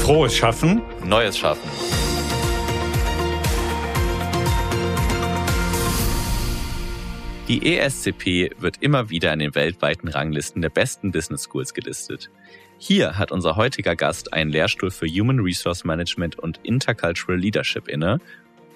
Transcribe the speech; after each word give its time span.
Frohes 0.00 0.36
Schaffen. 0.36 0.82
Neues 1.04 1.38
Schaffen. 1.38 1.68
Die 7.48 7.76
ESCP 7.76 8.50
wird 8.58 8.78
immer 8.80 9.10
wieder 9.10 9.32
in 9.32 9.38
den 9.38 9.54
weltweiten 9.54 10.08
Ranglisten 10.08 10.62
der 10.62 10.70
besten 10.70 11.12
Business 11.12 11.44
Schools 11.44 11.74
gelistet. 11.74 12.30
Hier 12.78 13.18
hat 13.18 13.32
unser 13.32 13.56
heutiger 13.56 13.96
Gast 13.96 14.32
einen 14.32 14.50
Lehrstuhl 14.50 14.90
für 14.90 15.06
Human 15.06 15.40
Resource 15.40 15.84
Management 15.84 16.38
und 16.38 16.60
Intercultural 16.62 17.38
Leadership 17.38 17.88
inne 17.88 18.20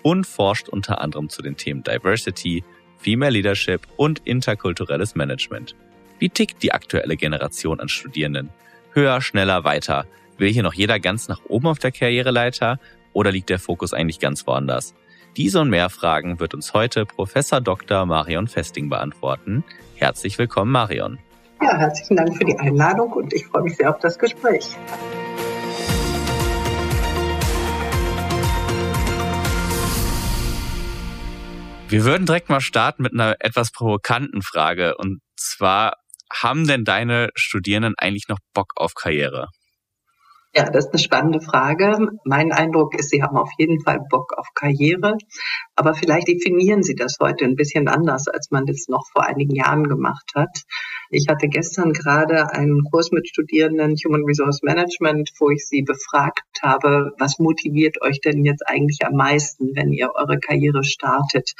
und 0.02 0.26
forscht 0.26 0.68
unter 0.68 1.00
anderem 1.00 1.28
zu 1.28 1.42
den 1.42 1.56
Themen 1.56 1.82
Diversity, 1.82 2.64
Female 2.98 3.32
Leadership 3.32 3.86
und 3.96 4.20
interkulturelles 4.24 5.14
Management. 5.14 5.74
Wie 6.18 6.28
tickt 6.28 6.62
die 6.62 6.72
aktuelle 6.72 7.16
Generation 7.16 7.80
an 7.80 7.88
Studierenden? 7.88 8.50
Höher, 8.92 9.20
schneller, 9.20 9.64
weiter. 9.64 10.06
Will 10.38 10.52
hier 10.52 10.62
noch 10.62 10.74
jeder 10.74 11.00
ganz 11.00 11.26
nach 11.26 11.40
oben 11.48 11.66
auf 11.66 11.80
der 11.80 11.90
Karriereleiter 11.90 12.78
oder 13.12 13.32
liegt 13.32 13.50
der 13.50 13.58
Fokus 13.58 13.92
eigentlich 13.92 14.20
ganz 14.20 14.46
woanders? 14.46 14.94
Diese 15.36 15.60
und 15.60 15.68
mehr 15.68 15.90
Fragen 15.90 16.38
wird 16.38 16.54
uns 16.54 16.74
heute 16.74 17.04
Professor 17.06 17.60
Dr. 17.60 18.06
Marion 18.06 18.46
Festing 18.46 18.88
beantworten. 18.88 19.64
Herzlich 19.96 20.38
willkommen, 20.38 20.70
Marion. 20.70 21.18
Ja, 21.60 21.76
herzlichen 21.76 22.16
Dank 22.16 22.36
für 22.36 22.44
die 22.44 22.56
Einladung 22.56 23.12
und 23.14 23.34
ich 23.34 23.46
freue 23.46 23.64
mich 23.64 23.76
sehr 23.76 23.90
auf 23.90 23.98
das 23.98 24.16
Gespräch. 24.16 24.76
Wir 31.88 32.04
würden 32.04 32.26
direkt 32.26 32.48
mal 32.48 32.60
starten 32.60 33.02
mit 33.02 33.12
einer 33.12 33.34
etwas 33.40 33.72
provokanten 33.72 34.42
Frage. 34.42 34.96
Und 34.98 35.20
zwar, 35.36 35.94
haben 36.32 36.66
denn 36.66 36.84
deine 36.84 37.30
Studierenden 37.34 37.94
eigentlich 37.96 38.28
noch 38.28 38.38
Bock 38.52 38.74
auf 38.76 38.94
Karriere? 38.94 39.48
Ja, 40.54 40.64
das 40.70 40.86
ist 40.86 40.92
eine 40.92 40.98
spannende 40.98 41.40
Frage. 41.42 42.08
Mein 42.24 42.52
Eindruck 42.52 42.98
ist, 42.98 43.10
Sie 43.10 43.22
haben 43.22 43.36
auf 43.36 43.50
jeden 43.58 43.80
Fall 43.80 44.00
Bock 44.08 44.32
auf 44.36 44.46
Karriere, 44.54 45.16
aber 45.76 45.94
vielleicht 45.94 46.26
definieren 46.28 46.82
Sie 46.82 46.94
das 46.94 47.16
heute 47.20 47.44
ein 47.44 47.54
bisschen 47.54 47.86
anders, 47.86 48.28
als 48.28 48.50
man 48.50 48.64
das 48.64 48.86
noch 48.88 49.04
vor 49.12 49.26
einigen 49.26 49.54
Jahren 49.54 49.84
gemacht 49.84 50.32
hat. 50.34 50.62
Ich 51.10 51.26
hatte 51.28 51.48
gestern 51.48 51.92
gerade 51.92 52.50
einen 52.50 52.82
Kurs 52.84 53.12
mit 53.12 53.28
Studierenden 53.28 53.94
Human 54.04 54.24
Resource 54.24 54.62
Management, 54.62 55.30
wo 55.38 55.50
ich 55.50 55.66
sie 55.66 55.82
befragt 55.82 56.42
habe, 56.62 57.12
was 57.18 57.38
motiviert 57.38 58.00
euch 58.00 58.20
denn 58.20 58.44
jetzt 58.44 58.66
eigentlich 58.66 59.00
am 59.04 59.14
meisten, 59.14 59.76
wenn 59.76 59.92
ihr 59.92 60.12
eure 60.14 60.38
Karriere 60.38 60.82
startet? 60.82 61.52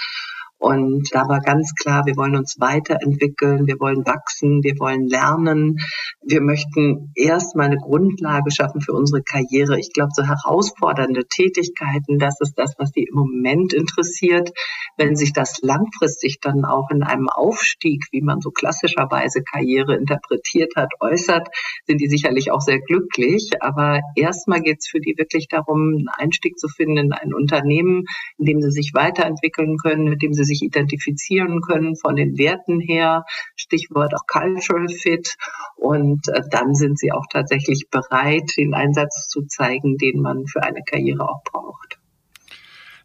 Und 0.58 1.08
da 1.12 1.28
war 1.28 1.40
ganz 1.40 1.74
klar, 1.74 2.04
wir 2.06 2.16
wollen 2.16 2.36
uns 2.36 2.56
weiterentwickeln, 2.58 3.66
wir 3.68 3.78
wollen 3.78 4.04
wachsen, 4.04 4.64
wir 4.64 4.74
wollen 4.80 5.06
lernen. 5.06 5.78
Wir 6.20 6.40
möchten 6.40 7.12
erstmal 7.14 7.66
eine 7.66 7.76
Grundlage 7.76 8.50
schaffen 8.50 8.80
für 8.80 8.92
unsere 8.92 9.22
Karriere. 9.22 9.78
Ich 9.78 9.92
glaube, 9.92 10.10
so 10.14 10.24
herausfordernde 10.24 11.26
Tätigkeiten, 11.28 12.18
das 12.18 12.40
ist 12.40 12.54
das, 12.58 12.74
was 12.76 12.90
die 12.90 13.04
im 13.04 13.14
Moment 13.14 13.72
interessiert. 13.72 14.50
Wenn 14.96 15.14
sich 15.14 15.32
das 15.32 15.60
langfristig 15.62 16.40
dann 16.40 16.64
auch 16.64 16.90
in 16.90 17.04
einem 17.04 17.28
Aufstieg, 17.28 18.04
wie 18.10 18.20
man 18.20 18.40
so 18.40 18.50
klassischerweise 18.50 19.42
Karriere 19.42 19.94
interpretiert 19.94 20.72
hat, 20.74 20.92
äußert, 20.98 21.48
sind 21.86 22.00
die 22.00 22.08
sicherlich 22.08 22.50
auch 22.50 22.60
sehr 22.60 22.80
glücklich. 22.80 23.50
Aber 23.60 24.00
erstmal 24.16 24.60
geht 24.60 24.78
es 24.80 24.88
für 24.88 25.00
die 25.00 25.14
wirklich 25.16 25.46
darum, 25.46 25.94
einen 25.98 26.08
Einstieg 26.08 26.58
zu 26.58 26.66
finden 26.66 26.96
in 26.96 27.12
ein 27.12 27.32
Unternehmen, 27.32 28.04
in 28.38 28.44
dem 28.44 28.60
sie 28.60 28.70
sich 28.70 28.92
weiterentwickeln 28.92 29.76
können, 29.76 30.04
mit 30.04 30.20
dem 30.20 30.32
sie 30.32 30.47
sich 30.48 30.62
identifizieren 30.62 31.60
können 31.60 31.94
von 31.94 32.16
den 32.16 32.36
Werten 32.38 32.80
her, 32.80 33.24
Stichwort 33.54 34.14
auch 34.14 34.26
Cultural 34.26 34.88
Fit. 34.88 35.36
Und 35.76 36.28
äh, 36.28 36.42
dann 36.50 36.74
sind 36.74 36.98
sie 36.98 37.12
auch 37.12 37.26
tatsächlich 37.30 37.88
bereit, 37.90 38.52
den 38.56 38.74
Einsatz 38.74 39.28
zu 39.28 39.42
zeigen, 39.46 39.96
den 39.96 40.20
man 40.20 40.46
für 40.46 40.62
eine 40.62 40.82
Karriere 40.82 41.28
auch 41.28 41.42
braucht. 41.44 41.98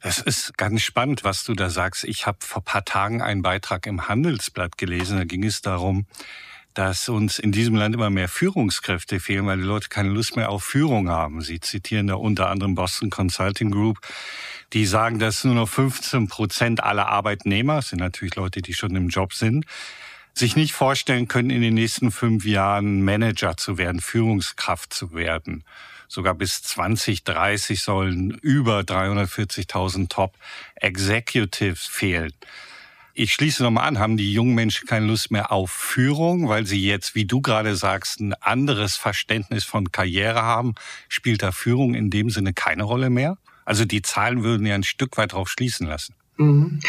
Es 0.06 0.20
ist 0.20 0.58
ganz 0.58 0.82
spannend, 0.82 1.24
was 1.24 1.46
du 1.46 1.54
da 1.54 1.70
sagst. 1.70 2.04
Ich 2.04 2.28
habe 2.28 2.40
vor 2.42 2.62
paar 2.62 2.84
Tagen 2.84 3.22
einen 3.22 3.42
Beitrag 3.42 3.88
im 3.88 4.10
Handelsblatt 4.10 4.78
gelesen. 4.78 5.18
Da 5.18 5.24
ging 5.24 5.46
es 5.46 5.62
darum, 5.62 6.08
dass 6.74 7.10
uns 7.10 7.40
in 7.40 7.52
diesem 7.52 7.76
Land 7.76 7.96
immer 7.96 8.10
mehr 8.10 8.28
Führungskräfte 8.28 9.20
fehlen, 9.20 9.46
weil 9.46 9.58
die 9.58 9.64
Leute 9.64 9.90
keine 9.90 10.10
Lust 10.10 10.36
mehr 10.36 10.50
auf 10.50 10.64
Führung 10.64 11.10
haben. 11.10 11.42
Sie 11.42 11.60
zitieren 11.60 12.08
da 12.08 12.16
unter 12.16 12.50
anderem 12.50 12.76
Boston 12.76 13.10
Consulting 13.10 13.72
Group, 13.72 14.00
die 14.74 14.86
sagen, 14.86 15.20
dass 15.20 15.44
nur 15.44 15.56
noch 15.56 15.70
15 15.70 16.28
Prozent 16.28 16.84
aller 16.84 17.08
Arbeitnehmer, 17.08 17.76
das 17.76 17.90
sind 17.90 18.00
natürlich 18.00 18.36
Leute, 18.36 18.62
die 18.62 18.74
schon 18.74 18.96
im 18.96 19.10
Job 19.10 19.34
sind, 19.34 19.66
sich 20.34 20.56
nicht 20.56 20.74
vorstellen 20.74 21.28
können, 21.28 21.52
in 21.52 21.62
den 21.62 21.76
nächsten 21.76 22.12
fünf 22.12 22.46
Jahren 22.46 23.04
Manager 23.04 23.56
zu 23.56 23.78
werden, 23.78 24.02
Führungskraft 24.02 24.94
zu 24.94 25.14
werden. 25.14 25.64
Sogar 26.08 26.34
bis 26.34 26.62
2030 26.64 27.82
sollen 27.82 28.32
über 28.42 28.82
340.000 28.82 30.10
Top 30.10 30.36
Executives 30.76 31.86
fehlen. 31.86 32.34
Ich 33.16 33.32
schließe 33.32 33.62
nochmal 33.62 33.88
an, 33.88 34.00
haben 34.00 34.18
die 34.18 34.34
jungen 34.34 34.56
Menschen 34.56 34.88
keine 34.88 35.06
Lust 35.06 35.30
mehr 35.30 35.52
auf 35.52 35.70
Führung, 35.70 36.50
weil 36.50 36.66
sie 36.66 36.84
jetzt, 36.84 37.14
wie 37.14 37.26
du 37.26 37.42
gerade 37.42 37.76
sagst, 37.76 38.20
ein 38.20 38.34
anderes 38.34 38.96
Verständnis 38.96 39.66
von 39.66 39.92
Karriere 39.92 40.42
haben? 40.42 40.74
Spielt 41.10 41.44
da 41.44 41.52
Führung 41.52 41.94
in 41.94 42.10
dem 42.10 42.32
Sinne 42.32 42.54
keine 42.54 42.84
Rolle 42.84 43.12
mehr? 43.12 43.38
Also 43.66 43.86
die 43.86 44.02
Zahlen 44.02 44.44
würden 44.44 44.66
ja 44.66 44.74
ein 44.74 44.82
Stück 44.82 45.16
weit 45.18 45.34
darauf 45.34 45.48
schließen 45.48 45.86
lassen. 45.86 46.16
Mhm. 46.38 46.80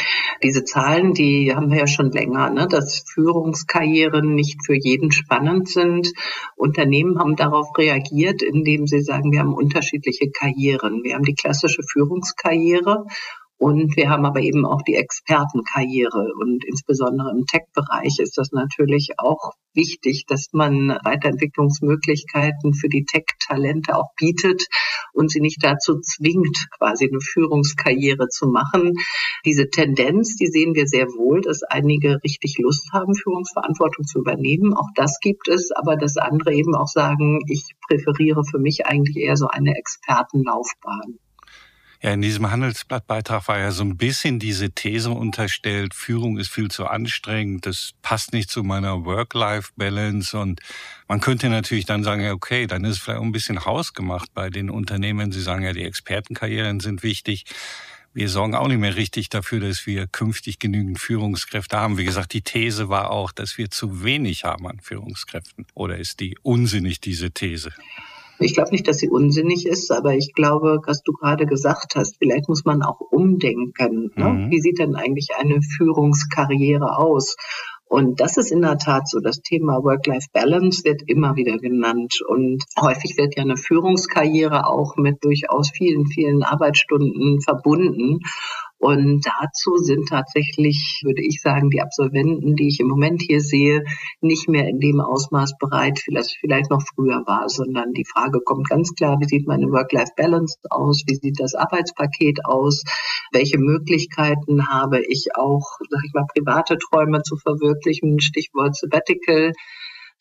Diese 0.43 0.65
Zahlen, 0.65 1.12
die 1.12 1.55
haben 1.55 1.71
wir 1.71 1.81
ja 1.81 1.87
schon 1.87 2.11
länger, 2.11 2.49
ne? 2.49 2.69
dass 2.69 3.05
Führungskarrieren 3.12 4.35
nicht 4.35 4.65
für 4.65 4.75
jeden 4.75 5.12
spannend 5.12 5.69
sind. 5.69 6.11
Unternehmen 6.56 7.19
haben 7.19 7.37
darauf 7.37 7.77
reagiert, 7.77 8.41
indem 8.43 8.87
sie 8.87 9.03
sagen, 9.03 9.31
wir 9.31 9.41
haben 9.41 9.53
unterschiedliche 9.53 10.31
Karrieren. 10.31 11.03
Wir 11.05 11.17
haben 11.17 11.25
die 11.25 11.35
klassische 11.35 11.83
Führungskarriere 11.83 13.05
und 13.64 13.97
wir 13.97 14.10
haben 14.10 14.26
aber 14.26 14.41
eben 14.41 14.66
auch 14.66 14.82
die 14.82 14.94
Expertenkarriere. 14.94 16.34
Und 16.38 16.66
insbesondere 16.66 17.30
im 17.30 17.47
Tech-Bereich 17.47 18.19
ist 18.19 18.36
das 18.36 18.52
natürlich 18.52 19.12
auch 19.16 19.52
wichtig, 19.72 20.26
dass 20.28 20.48
man 20.52 20.91
Weiterentwicklungsmöglichkeiten 21.02 22.75
für 22.75 22.91
die 22.91 23.06
Tech-Talente 23.06 23.97
auch 23.97 24.10
bietet 24.19 24.66
und 25.14 25.30
sie 25.30 25.41
nicht 25.41 25.64
dazu 25.64 25.98
zwingt, 26.00 26.58
quasi 26.76 27.08
eine 27.08 27.22
Führungskarriere 27.22 28.28
zu 28.28 28.48
machen. 28.48 28.92
Diese 29.47 29.70
Tendenz, 29.70 30.36
die 30.36 30.48
sehen 30.48 30.75
wir 30.75 30.86
sehr 30.86 31.06
wohl, 31.06 31.41
dass 31.41 31.62
einige 31.62 32.22
richtig 32.22 32.58
Lust 32.58 32.92
haben, 32.92 33.14
Führungsverantwortung 33.14 34.04
zu 34.04 34.19
übernehmen. 34.19 34.75
Auch 34.75 34.91
das 34.94 35.20
gibt 35.20 35.48
es, 35.48 35.70
aber 35.70 35.96
dass 35.96 36.19
andere 36.19 36.52
eben 36.52 36.75
auch 36.75 36.88
sagen, 36.88 37.41
ich 37.48 37.64
präferiere 37.88 38.44
für 38.44 38.58
mich 38.58 38.84
eigentlich 38.84 39.25
eher 39.25 39.38
so 39.38 39.46
eine 39.46 39.75
Expertenlaufbahn. 39.75 41.19
Ja, 42.04 42.12
in 42.12 42.20
diesem 42.20 42.50
Handelsblattbeitrag 42.50 43.48
war 43.48 43.59
ja 43.59 43.70
so 43.70 43.82
ein 43.82 43.97
bisschen 43.97 44.38
diese 44.38 44.70
These 44.70 45.09
unterstellt, 45.09 45.94
Führung 45.94 46.37
ist 46.37 46.50
viel 46.50 46.70
zu 46.70 46.84
anstrengend, 46.84 47.65
das 47.65 47.92
passt 48.03 48.34
nicht 48.34 48.50
zu 48.50 48.62
meiner 48.62 49.06
Work-Life-Balance 49.06 50.38
und 50.38 50.60
man 51.09 51.22
könnte 51.22 51.48
natürlich 51.48 51.87
dann 51.87 52.04
sagen, 52.04 52.20
ja, 52.20 52.34
okay, 52.34 52.66
dann 52.66 52.84
ist 52.84 52.98
vielleicht 52.98 53.20
auch 53.20 53.25
ein 53.25 53.32
bisschen 53.32 53.64
hausgemacht 53.64 54.34
bei 54.34 54.50
den 54.50 54.69
Unternehmen. 54.69 55.32
Sie 55.32 55.41
sagen 55.41 55.62
ja, 55.62 55.72
die 55.72 55.84
Expertenkarrieren 55.84 56.81
sind 56.81 57.03
wichtig. 57.03 57.47
Wir 58.12 58.28
sorgen 58.28 58.54
auch 58.54 58.69
nicht 58.69 58.81
mehr 58.81 58.97
richtig 58.97 59.31
dafür, 59.31 59.60
dass 59.60 59.87
wir 59.87 60.06
künftig 60.06 60.59
genügend 60.59 60.98
Führungskräfte 60.98 61.78
haben. 61.78 61.97
Wie 61.97 62.04
gesagt, 62.04 62.34
die 62.34 62.43
These 62.43 62.91
war 62.91 63.12
auch, 63.12 63.32
dass 63.32 63.56
wir 63.56 63.70
zu 63.70 64.04
wenig 64.04 64.44
haben 64.44 64.69
an 64.69 64.78
Führungskräften. 64.81 65.64
Oder 65.72 65.97
ist 65.97 66.20
die 66.20 66.37
unsinnig, 66.43 67.00
diese 67.00 67.31
These? 67.31 67.72
Ich 68.39 68.55
glaube 68.55 68.71
nicht, 68.71 68.89
dass 68.89 68.99
sie 68.99 69.09
unsinnig 69.09 69.67
ist, 69.67 69.93
aber 69.93 70.15
ich 70.15 70.33
glaube, 70.34 70.81
was 70.87 71.03
du 71.03 71.12
gerade 71.12 71.47
gesagt 71.47 71.95
hast, 71.95 72.17
vielleicht 72.19 72.49
muss 72.49 72.65
man 72.65 72.83
auch 72.83 73.00
umdenken. 73.00 74.11
Ne? 74.17 74.28
Mhm. 74.28 74.50
Wie 74.50 74.61
sieht 74.61 74.78
denn 74.78 74.97
eigentlich 74.97 75.28
eine 75.39 75.61
Führungskarriere 75.62 76.99
aus? 76.99 77.37
Und 77.87 78.21
das 78.21 78.39
ist 78.39 78.50
in 78.50 78.62
der 78.62 78.78
Tat 78.78 79.09
so. 79.09 79.21
Das 79.21 79.41
Thema 79.41 79.84
Work-Life-Balance 79.84 80.83
wird 80.84 81.03
immer 81.06 81.37
wieder 81.37 81.59
genannt. 81.59 82.15
Und 82.27 82.65
häufig 82.81 83.17
wird 83.17 83.37
ja 83.37 83.44
eine 83.44 83.56
Führungskarriere 83.56 84.67
auch 84.67 84.97
mit 84.97 85.23
durchaus 85.23 85.70
vielen, 85.70 86.06
vielen 86.06 86.43
Arbeitsstunden 86.43 87.41
verbunden. 87.41 88.19
Und 88.84 89.25
dazu 89.25 89.78
sind 89.78 90.10
tatsächlich, 90.10 91.00
würde 91.04 91.22
ich 91.22 91.40
sagen, 91.40 91.70
die 91.70 91.81
Absolventen, 91.81 92.54
die 92.54 92.69
ich 92.69 92.81
im 92.81 92.88
Moment 92.88 93.22
hier 93.22 93.40
sehe, 93.40 93.82
nicht 94.20 94.46
mehr 94.46 94.69
in 94.69 94.78
dem 94.78 95.00
Ausmaß 95.00 95.56
bereit, 95.58 96.02
wie 96.04 96.14
das 96.14 96.34
vielleicht 96.38 96.69
noch 96.70 96.82
früher 96.94 97.22
war, 97.25 97.48
sondern 97.48 97.94
die 97.94 98.04
Frage 98.04 98.40
kommt 98.44 98.69
ganz 98.69 98.94
klar, 98.94 99.16
wie 99.20 99.25
sieht 99.25 99.46
meine 99.46 99.69
Work-Life-Balance 99.72 100.58
aus? 100.69 101.02
Wie 101.06 101.14
sieht 101.14 101.40
das 101.40 101.54
Arbeitspaket 101.54 102.44
aus? 102.44 102.84
Welche 103.32 103.56
Möglichkeiten 103.56 104.69
habe 104.69 105.00
ich 105.00 105.28
auch, 105.34 105.78
sag 105.88 106.04
ich 106.04 106.12
mal, 106.12 106.26
private 106.34 106.76
Träume 106.76 107.22
zu 107.22 107.36
verwirklichen? 107.36 108.20
Stichwort 108.20 108.76
Sabbatical 108.76 109.52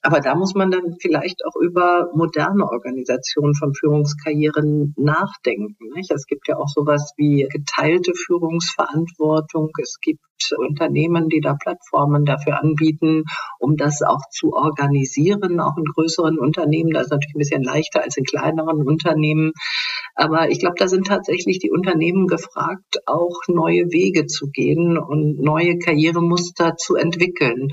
Aber 0.06 0.20
da 0.20 0.36
muss 0.36 0.54
man 0.54 0.70
dann 0.70 0.98
vielleicht 1.00 1.46
auch 1.46 1.56
über 1.56 2.10
moderne 2.14 2.66
Organisationen 2.66 3.56
von 3.56 3.74
Führungskarrieren 3.74 4.94
nachdenken. 4.98 5.94
Nicht? 5.96 6.12
Es 6.12 6.26
gibt 6.26 6.50
ja 6.50 6.58
auch 6.58 6.68
sowas 6.68 7.14
wie 7.16 7.48
geteilte 7.50 8.12
Führungsverantwortung. 8.14 9.72
Es 9.82 10.00
gibt 10.02 10.20
Unternehmen, 10.58 11.30
die 11.30 11.40
da 11.40 11.54
Plattformen 11.54 12.26
dafür 12.26 12.62
anbieten, 12.62 13.24
um 13.60 13.78
das 13.78 14.02
auch 14.02 14.20
zu 14.30 14.52
organisieren, 14.52 15.62
auch 15.62 15.78
in 15.78 15.86
größeren 15.86 16.38
Unternehmen. 16.38 16.92
Das 16.92 17.04
ist 17.04 17.12
natürlich 17.12 17.36
ein 17.36 17.40
bisschen 17.40 17.64
leichter 17.64 18.04
als 18.04 18.18
in 18.18 18.26
kleineren 18.26 18.86
Unternehmen. 18.86 19.54
Aber 20.16 20.50
ich 20.50 20.60
glaube, 20.60 20.76
da 20.78 20.90
sind 20.90 21.08
tatsächlich 21.08 21.60
die 21.60 21.72
Unternehmen 21.72 22.28
gefragt, 22.28 23.00
auch 23.06 23.40
neue 23.48 23.86
Wege 23.92 24.26
zu 24.26 24.48
gehen 24.48 24.98
und 24.98 25.40
neue 25.40 25.78
Karrieremuster 25.78 26.76
zu 26.76 26.96
entwickeln. 26.96 27.70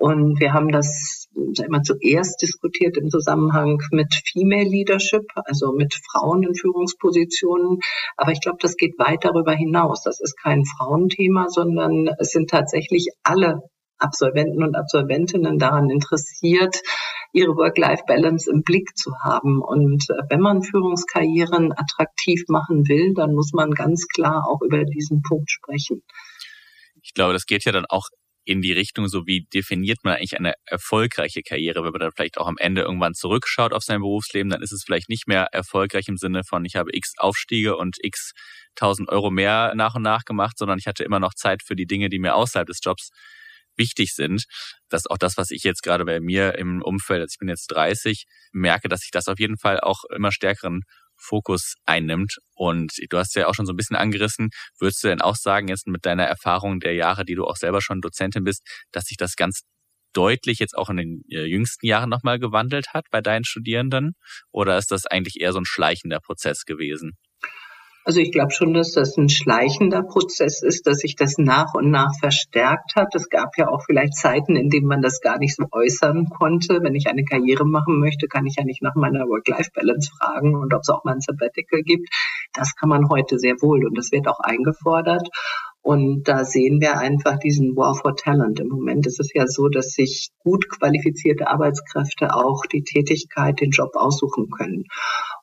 Und 0.00 0.40
wir 0.40 0.54
haben 0.54 0.72
das 0.72 1.28
immer 1.62 1.82
zuerst 1.82 2.40
diskutiert 2.40 2.96
im 2.96 3.10
Zusammenhang 3.10 3.82
mit 3.90 4.14
Female 4.32 4.66
Leadership, 4.66 5.26
also 5.34 5.72
mit 5.72 5.94
Frauen 6.10 6.42
in 6.42 6.54
Führungspositionen. 6.54 7.80
Aber 8.16 8.32
ich 8.32 8.40
glaube, 8.40 8.56
das 8.62 8.76
geht 8.76 8.98
weit 8.98 9.26
darüber 9.26 9.52
hinaus. 9.52 10.02
Das 10.02 10.18
ist 10.18 10.38
kein 10.38 10.64
Frauenthema, 10.64 11.50
sondern 11.50 12.08
es 12.18 12.30
sind 12.30 12.48
tatsächlich 12.48 13.08
alle 13.24 13.60
Absolventen 13.98 14.62
und 14.62 14.74
Absolventinnen 14.74 15.58
daran 15.58 15.90
interessiert, 15.90 16.80
ihre 17.34 17.54
Work-Life-Balance 17.54 18.50
im 18.50 18.62
Blick 18.62 18.96
zu 18.96 19.12
haben. 19.22 19.60
Und 19.60 20.08
äh, 20.08 20.22
wenn 20.30 20.40
man 20.40 20.62
Führungskarrieren 20.62 21.72
attraktiv 21.72 22.44
machen 22.48 22.88
will, 22.88 23.12
dann 23.12 23.34
muss 23.34 23.52
man 23.52 23.72
ganz 23.72 24.06
klar 24.06 24.48
auch 24.48 24.62
über 24.62 24.82
diesen 24.86 25.20
Punkt 25.20 25.50
sprechen. 25.50 26.02
Ich 27.02 27.12
glaube, 27.12 27.34
das 27.34 27.44
geht 27.44 27.66
ja 27.66 27.72
dann 27.72 27.84
auch 27.86 28.08
in 28.50 28.62
die 28.62 28.72
Richtung, 28.72 29.06
so 29.06 29.28
wie 29.28 29.46
definiert 29.54 29.98
man 30.02 30.14
eigentlich 30.14 30.36
eine 30.36 30.54
erfolgreiche 30.64 31.42
Karriere, 31.42 31.84
wenn 31.84 31.92
man 31.92 32.00
dann 32.00 32.10
vielleicht 32.10 32.36
auch 32.36 32.48
am 32.48 32.58
Ende 32.58 32.82
irgendwann 32.82 33.14
zurückschaut 33.14 33.72
auf 33.72 33.84
sein 33.84 34.00
Berufsleben, 34.00 34.50
dann 34.50 34.60
ist 34.60 34.72
es 34.72 34.82
vielleicht 34.84 35.08
nicht 35.08 35.28
mehr 35.28 35.44
erfolgreich 35.52 36.08
im 36.08 36.16
Sinne 36.16 36.42
von, 36.42 36.64
ich 36.64 36.74
habe 36.74 36.90
x 36.92 37.12
Aufstiege 37.16 37.76
und 37.76 37.98
x 38.02 38.32
tausend 38.74 39.08
Euro 39.08 39.30
mehr 39.30 39.72
nach 39.76 39.94
und 39.94 40.02
nach 40.02 40.24
gemacht, 40.24 40.58
sondern 40.58 40.80
ich 40.80 40.88
hatte 40.88 41.04
immer 41.04 41.20
noch 41.20 41.32
Zeit 41.34 41.62
für 41.62 41.76
die 41.76 41.86
Dinge, 41.86 42.08
die 42.08 42.18
mir 42.18 42.34
außerhalb 42.34 42.66
des 42.66 42.80
Jobs 42.82 43.10
wichtig 43.76 44.14
sind. 44.14 44.46
Das 44.88 45.02
ist 45.02 45.10
auch 45.12 45.18
das, 45.18 45.36
was 45.36 45.52
ich 45.52 45.62
jetzt 45.62 45.84
gerade 45.84 46.04
bei 46.04 46.18
mir 46.18 46.58
im 46.58 46.82
Umfeld, 46.82 47.20
also 47.20 47.34
ich 47.34 47.38
bin 47.38 47.48
jetzt 47.48 47.68
30, 47.68 48.24
merke, 48.50 48.88
dass 48.88 49.04
ich 49.04 49.12
das 49.12 49.28
auf 49.28 49.38
jeden 49.38 49.58
Fall 49.58 49.78
auch 49.78 50.02
immer 50.12 50.32
stärkeren 50.32 50.82
Fokus 51.20 51.74
einnimmt. 51.86 52.38
Und 52.54 52.92
du 53.08 53.18
hast 53.18 53.34
ja 53.36 53.46
auch 53.46 53.54
schon 53.54 53.66
so 53.66 53.72
ein 53.72 53.76
bisschen 53.76 53.96
angerissen. 53.96 54.50
Würdest 54.78 55.02
du 55.04 55.08
denn 55.08 55.20
auch 55.20 55.36
sagen, 55.36 55.68
jetzt 55.68 55.86
mit 55.86 56.04
deiner 56.06 56.24
Erfahrung 56.24 56.80
der 56.80 56.94
Jahre, 56.94 57.24
die 57.24 57.34
du 57.34 57.44
auch 57.46 57.56
selber 57.56 57.80
schon 57.80 58.00
Dozentin 58.00 58.44
bist, 58.44 58.62
dass 58.92 59.04
sich 59.04 59.16
das 59.16 59.36
ganz 59.36 59.62
deutlich 60.12 60.58
jetzt 60.58 60.76
auch 60.76 60.90
in 60.90 60.96
den 60.96 61.22
äh, 61.30 61.44
jüngsten 61.44 61.86
Jahren 61.86 62.10
nochmal 62.10 62.38
gewandelt 62.38 62.88
hat 62.94 63.06
bei 63.10 63.20
deinen 63.20 63.44
Studierenden? 63.44 64.14
Oder 64.50 64.78
ist 64.78 64.90
das 64.90 65.06
eigentlich 65.06 65.40
eher 65.40 65.52
so 65.52 65.60
ein 65.60 65.64
schleichender 65.64 66.20
Prozess 66.20 66.64
gewesen? 66.64 67.16
Also 68.04 68.20
ich 68.20 68.32
glaube 68.32 68.52
schon, 68.52 68.72
dass 68.72 68.92
das 68.92 69.16
ein 69.18 69.28
schleichender 69.28 70.02
Prozess 70.02 70.62
ist, 70.62 70.86
dass 70.86 70.98
sich 70.98 71.16
das 71.16 71.36
nach 71.36 71.74
und 71.74 71.90
nach 71.90 72.12
verstärkt 72.18 72.96
hat. 72.96 73.14
Es 73.14 73.28
gab 73.28 73.58
ja 73.58 73.68
auch 73.68 73.82
vielleicht 73.84 74.14
Zeiten, 74.14 74.56
in 74.56 74.70
denen 74.70 74.86
man 74.86 75.02
das 75.02 75.20
gar 75.20 75.38
nicht 75.38 75.54
so 75.54 75.66
äußern 75.70 76.26
konnte. 76.30 76.80
Wenn 76.82 76.94
ich 76.94 77.08
eine 77.08 77.24
Karriere 77.24 77.66
machen 77.66 78.00
möchte, 78.00 78.26
kann 78.26 78.46
ich 78.46 78.56
ja 78.56 78.64
nicht 78.64 78.82
nach 78.82 78.94
meiner 78.94 79.28
Work-Life-Balance 79.28 80.12
fragen 80.18 80.54
und 80.54 80.72
ob 80.72 80.80
es 80.80 80.88
auch 80.88 81.04
mal 81.04 81.14
ein 81.14 81.20
Sabbatical 81.20 81.82
gibt. 81.82 82.08
Das 82.54 82.74
kann 82.74 82.88
man 82.88 83.08
heute 83.10 83.38
sehr 83.38 83.56
wohl 83.60 83.86
und 83.86 83.98
das 83.98 84.12
wird 84.12 84.28
auch 84.28 84.40
eingefordert. 84.40 85.28
Und 85.82 86.24
da 86.28 86.44
sehen 86.44 86.80
wir 86.80 86.98
einfach 86.98 87.38
diesen 87.38 87.74
War 87.74 87.94
for 87.94 88.14
Talent. 88.14 88.60
Im 88.60 88.68
Moment 88.68 89.06
ist 89.06 89.18
es 89.18 89.30
ja 89.34 89.46
so, 89.46 89.68
dass 89.68 89.92
sich 89.92 90.30
gut 90.38 90.68
qualifizierte 90.68 91.48
Arbeitskräfte 91.48 92.34
auch 92.34 92.66
die 92.66 92.82
Tätigkeit, 92.82 93.60
den 93.60 93.70
Job 93.70 93.92
aussuchen 93.94 94.50
können. 94.50 94.84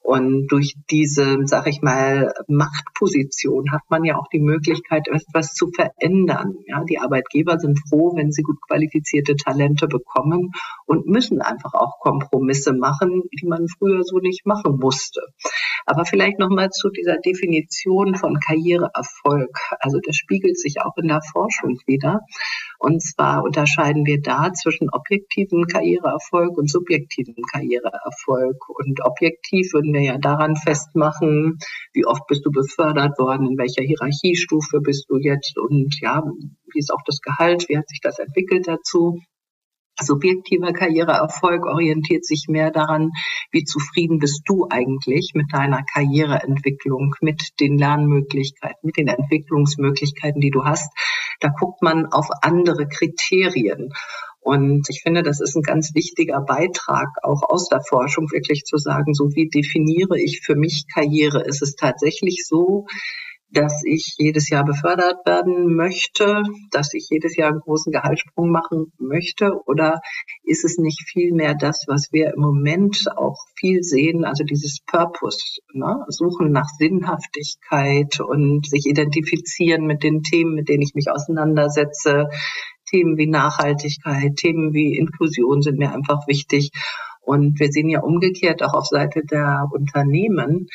Und 0.07 0.47
durch 0.47 0.75
diese, 0.89 1.39
sag 1.43 1.67
ich 1.67 1.81
mal, 1.81 2.31
Machtposition 2.47 3.73
hat 3.73 3.81
man 3.89 4.05
ja 4.05 4.17
auch 4.17 4.27
die 4.31 4.39
Möglichkeit, 4.39 5.09
etwas 5.09 5.53
zu 5.53 5.69
verändern. 5.75 6.53
Ja, 6.65 6.83
die 6.85 6.99
Arbeitgeber 6.99 7.59
sind 7.59 7.77
froh, 7.89 8.15
wenn 8.15 8.31
sie 8.31 8.43
gut 8.43 8.55
qualifizierte 8.69 9.35
Talente 9.35 9.87
bekommen 9.87 10.51
und 10.85 11.07
müssen 11.07 11.41
einfach 11.41 11.73
auch 11.73 11.99
Kompromisse 11.99 12.71
machen, 12.71 13.23
die 13.41 13.47
man 13.47 13.67
früher 13.67 14.03
so 14.03 14.19
nicht 14.19 14.45
machen 14.45 14.77
musste. 14.79 15.19
Aber 15.85 16.05
vielleicht 16.05 16.39
nochmal 16.39 16.69
zu 16.69 16.89
dieser 16.89 17.17
Definition 17.17 18.15
von 18.15 18.39
Karriereerfolg. 18.39 19.57
Also 19.79 19.99
das 20.05 20.15
spiegelt 20.27 20.59
sich 20.59 20.81
auch 20.81 20.97
in 20.97 21.07
der 21.07 21.21
Forschung 21.21 21.79
wieder. 21.85 22.19
Und 22.79 23.01
zwar 23.01 23.44
unterscheiden 23.44 24.06
wir 24.06 24.21
da 24.21 24.51
zwischen 24.53 24.89
objektiven 24.91 25.65
Karriereerfolg 25.65 26.57
und 26.57 26.69
subjektiven 26.69 27.35
Karriereerfolg. 27.51 28.69
Und 28.69 29.03
objektiv 29.03 29.74
würden 29.74 29.94
wir 29.94 30.01
ja 30.01 30.18
daran 30.18 30.56
festmachen, 30.56 31.57
wie 31.94 32.06
oft 32.06 32.27
bist 32.27 32.45
du 32.45 32.51
befördert 32.51 33.18
worden, 33.18 33.47
in 33.47 33.57
welcher 33.57 33.83
Hierarchiestufe 33.83 34.81
bist 34.81 35.09
du 35.09 35.18
jetzt 35.18 35.57
und 35.57 35.95
ja, 36.01 36.21
wie 36.73 36.80
ist 36.80 36.94
auch 36.94 37.01
das 37.06 37.21
Gehalt, 37.21 37.65
wie 37.69 37.77
hat 37.77 37.88
sich 37.88 38.01
das 38.01 38.19
entwickelt 38.19 38.68
dazu 38.68 39.19
subjektiver 40.01 40.73
Karriereerfolg 40.73 41.65
orientiert 41.65 42.25
sich 42.25 42.45
mehr 42.47 42.71
daran, 42.71 43.11
wie 43.51 43.63
zufrieden 43.63 44.19
bist 44.19 44.41
du 44.45 44.67
eigentlich 44.69 45.31
mit 45.33 45.53
deiner 45.53 45.83
Karriereentwicklung, 45.83 47.15
mit 47.21 47.41
den 47.59 47.77
Lernmöglichkeiten, 47.77 48.79
mit 48.83 48.97
den 48.97 49.07
Entwicklungsmöglichkeiten, 49.07 50.41
die 50.41 50.51
du 50.51 50.63
hast. 50.63 50.91
Da 51.39 51.49
guckt 51.49 51.81
man 51.81 52.05
auf 52.07 52.27
andere 52.41 52.88
Kriterien. 52.88 53.94
Und 54.39 54.88
ich 54.89 55.01
finde, 55.01 55.23
das 55.23 55.41
ist 55.41 55.57
ein 55.57 55.61
ganz 55.61 55.94
wichtiger 55.94 56.39
Beitrag 56.39 57.09
auch 57.21 57.44
aus 57.49 57.67
der 57.67 57.81
Forschung, 57.81 58.31
wirklich 58.31 58.63
zu 58.63 58.77
sagen, 58.77 59.13
so 59.13 59.25
wie 59.35 59.49
definiere 59.49 60.17
ich 60.17 60.41
für 60.41 60.55
mich 60.55 60.85
Karriere? 60.94 61.44
Ist 61.44 61.61
es 61.61 61.75
tatsächlich 61.75 62.45
so, 62.47 62.85
dass 63.49 63.81
ich 63.85 64.15
jedes 64.17 64.49
Jahr 64.49 64.65
befördert 64.65 65.25
werden 65.25 65.75
möchte, 65.75 66.44
dass 66.71 66.94
ich 66.94 67.07
jedes 67.09 67.38
Jahr 67.38 67.49
einen 67.49 67.61
großen 67.61 67.91
Gehaltssprung 67.91 68.51
machen 68.51 68.91
möchte? 68.97 69.51
Oder 69.65 70.01
ist 70.44 70.65
es 70.65 70.77
nicht 70.77 71.07
vielmehr 71.07 71.55
das, 71.55 71.85
was 71.88 72.09
wir 72.11 72.33
im 72.33 72.41
Moment 72.41 73.05
auch 73.15 73.38
viel 73.55 73.83
sehen, 73.83 74.25
also 74.25 74.44
dieses 74.44 74.79
Purpose, 74.85 75.61
ne? 75.73 76.05
Suchen 76.09 76.51
nach 76.51 76.67
Sinnhaftigkeit 76.77 78.19
und 78.19 78.67
sich 78.67 78.85
identifizieren 78.85 79.85
mit 79.85 80.03
den 80.03 80.23
Themen, 80.23 80.53
mit 80.53 80.67
denen 80.69 80.81
ich 80.81 80.94
mich 80.94 81.09
auseinandersetze. 81.09 82.29
Themen 82.89 83.17
wie 83.17 83.27
Nachhaltigkeit, 83.27 84.35
Themen 84.38 84.73
wie 84.73 84.97
Inklusion 84.97 85.61
sind 85.61 85.77
mir 85.77 85.94
einfach 85.94 86.27
wichtig. 86.27 86.71
Und 87.21 87.59
wir 87.59 87.67
sehen 87.67 87.89
ja 87.89 87.99
umgekehrt 87.99 88.63
auch 88.63 88.73
auf 88.73 88.85
Seite 88.85 89.21
der 89.29 89.67
Unternehmen, 89.73 90.67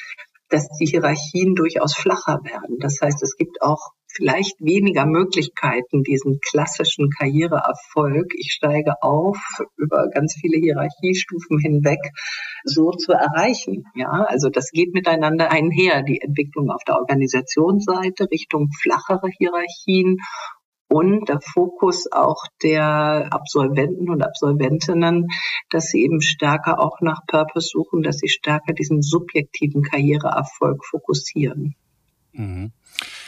dass 0.52 0.68
die 0.78 0.86
Hierarchien 0.86 1.54
durchaus 1.54 1.94
flacher 1.94 2.40
werden. 2.44 2.78
Das 2.78 2.98
heißt, 3.00 3.22
es 3.22 3.36
gibt 3.36 3.62
auch 3.62 3.92
vielleicht 4.14 4.60
weniger 4.60 5.06
Möglichkeiten, 5.06 6.02
diesen 6.02 6.38
klassischen 6.40 7.08
Karriereerfolg, 7.10 8.34
ich 8.36 8.52
steige 8.52 9.02
auf 9.02 9.38
über 9.76 10.08
ganz 10.10 10.36
viele 10.38 10.58
Hierarchiestufen 10.58 11.58
hinweg, 11.58 12.00
so 12.64 12.90
zu 12.90 13.12
erreichen. 13.12 13.84
Ja, 13.94 14.26
also 14.28 14.50
das 14.50 14.70
geht 14.70 14.92
miteinander 14.92 15.50
einher, 15.50 16.02
die 16.02 16.20
Entwicklung 16.20 16.70
auf 16.70 16.84
der 16.86 16.96
Organisationsseite 16.96 18.30
Richtung 18.30 18.68
flachere 18.82 19.28
Hierarchien 19.38 20.18
und 20.92 21.28
der 21.28 21.40
Fokus 21.40 22.10
auch 22.12 22.44
der 22.62 23.28
Absolventen 23.30 24.10
und 24.10 24.22
Absolventinnen, 24.22 25.28
dass 25.70 25.86
sie 25.86 26.02
eben 26.02 26.20
stärker 26.20 26.78
auch 26.80 27.00
nach 27.00 27.20
Purpose 27.26 27.68
suchen, 27.68 28.02
dass 28.02 28.18
sie 28.18 28.28
stärker 28.28 28.74
diesen 28.74 29.00
subjektiven 29.00 29.82
Karriereerfolg 29.82 30.84
fokussieren. 30.84 31.74
Mhm. 32.32 32.72